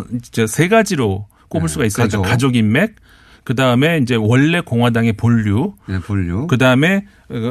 세 0.47 0.69
가지로 0.69 1.27
꼽을 1.51 1.69
수가 1.69 1.85
있어요. 1.85 2.05
가족. 2.05 2.19
그러니까 2.19 2.31
가족 2.31 2.57
인맥, 2.57 2.97
그 3.45 3.55
다음에 3.55 3.99
이제 3.99 4.15
원래 4.15 4.61
공화당의 4.61 5.15
본류, 5.15 5.75
네, 5.87 5.99
본류. 5.99 6.47
그 6.47 6.57
다음에 6.57 7.05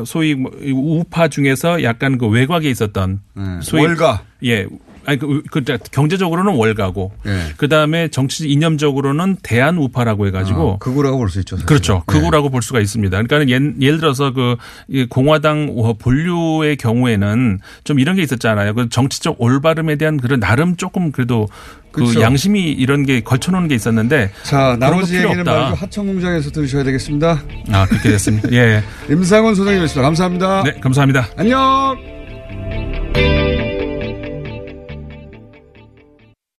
소위 0.05 0.33
뭐 0.35 0.51
우파 0.65 1.27
중에서 1.27 1.83
약간 1.83 2.17
그 2.17 2.27
외곽에 2.27 2.69
있었던 2.69 3.21
소위 3.61 3.83
월가. 3.83 4.23
예. 4.45 4.65
아니 5.09 5.17
그, 5.17 5.41
그 5.49 5.63
경제적으로는 5.91 6.53
월가고 6.55 7.11
예. 7.25 7.53
그 7.57 7.67
다음에 7.67 8.09
정치 8.09 8.47
이념적으로는 8.47 9.37
대한 9.41 9.77
우파라고 9.77 10.27
해 10.27 10.31
가지고 10.31 10.73
아, 10.73 10.77
극우라고 10.77 11.17
볼 11.17 11.29
수 11.29 11.39
있죠. 11.39 11.55
사실. 11.55 11.65
그렇죠. 11.65 12.03
예. 12.07 12.11
극우라고 12.11 12.49
볼 12.49 12.61
수가 12.61 12.79
있습니다. 12.79 13.21
그러니까 13.23 13.51
예를, 13.51 13.75
예를 13.81 13.99
들어서 13.99 14.31
그이 14.31 15.05
공화당 15.09 15.75
본류의 15.99 16.77
경우에는 16.77 17.59
좀 17.83 17.99
이런 17.99 18.15
게 18.15 18.21
있었잖아요. 18.21 18.73
그 18.75 18.89
정치적 18.89 19.37
올바름에 19.41 19.95
대한 19.95 20.17
그런 20.17 20.39
나름 20.39 20.75
조금 20.75 21.11
그래도 21.11 21.47
그 21.91 22.01
그렇죠. 22.01 22.21
양심이 22.21 22.71
이런 22.71 23.03
게 23.05 23.21
걸쳐놓은 23.21 23.67
게 23.67 23.73
있었는데 23.73 24.31
자, 24.43 24.77
나머지 24.79 25.17
얘기는. 25.17 25.43
말고 25.43 25.75
하청 25.75 26.05
공장에서 26.05 26.51
들으셔야 26.51 26.83
되겠습니다. 26.83 27.41
아 27.71 27.85
그렇게 27.87 28.09
됐습니다. 28.09 28.51
예. 28.51 28.83
임상원 29.09 29.55
소장님이었습니다. 29.55 30.01
감사합니다. 30.03 30.63
네, 30.63 30.73
감사합니다. 30.79 31.27
안녕. 31.35 32.18